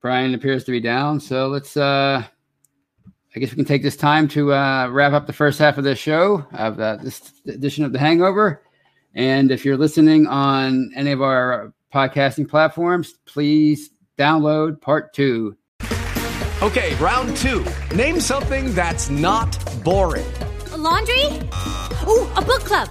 Brian 0.00 0.34
appears 0.34 0.64
to 0.64 0.72
be 0.72 0.80
down, 0.80 1.20
so 1.20 1.46
let's. 1.46 1.76
uh 1.76 2.24
I 3.34 3.38
guess 3.38 3.50
we 3.50 3.56
can 3.56 3.64
take 3.64 3.84
this 3.84 3.96
time 3.96 4.26
to 4.28 4.52
uh, 4.52 4.88
wrap 4.88 5.12
up 5.12 5.28
the 5.28 5.32
first 5.32 5.60
half 5.60 5.78
of 5.78 5.84
this 5.84 5.98
show 5.98 6.44
of 6.52 6.80
uh, 6.80 6.96
this 6.96 7.32
edition 7.46 7.84
of 7.84 7.92
The 7.92 8.00
Hangover. 8.00 8.62
And 9.14 9.52
if 9.52 9.64
you're 9.64 9.78
listening 9.78 10.26
on 10.26 10.90
any 10.96 11.12
of 11.12 11.22
our 11.22 11.72
podcasting 11.94 12.48
platforms, 12.48 13.14
please 13.24 13.90
download 14.18 14.80
part 14.80 15.14
two. 15.14 15.56
Okay, 16.60 16.94
round 16.96 17.34
two. 17.36 17.64
Name 17.94 18.20
something 18.20 18.74
that's 18.74 19.08
not 19.08 19.56
boring. 19.84 20.26
A 20.72 20.76
laundry? 20.76 21.24
Ooh, 22.08 22.28
a 22.36 22.42
book 22.44 22.64
club 22.64 22.90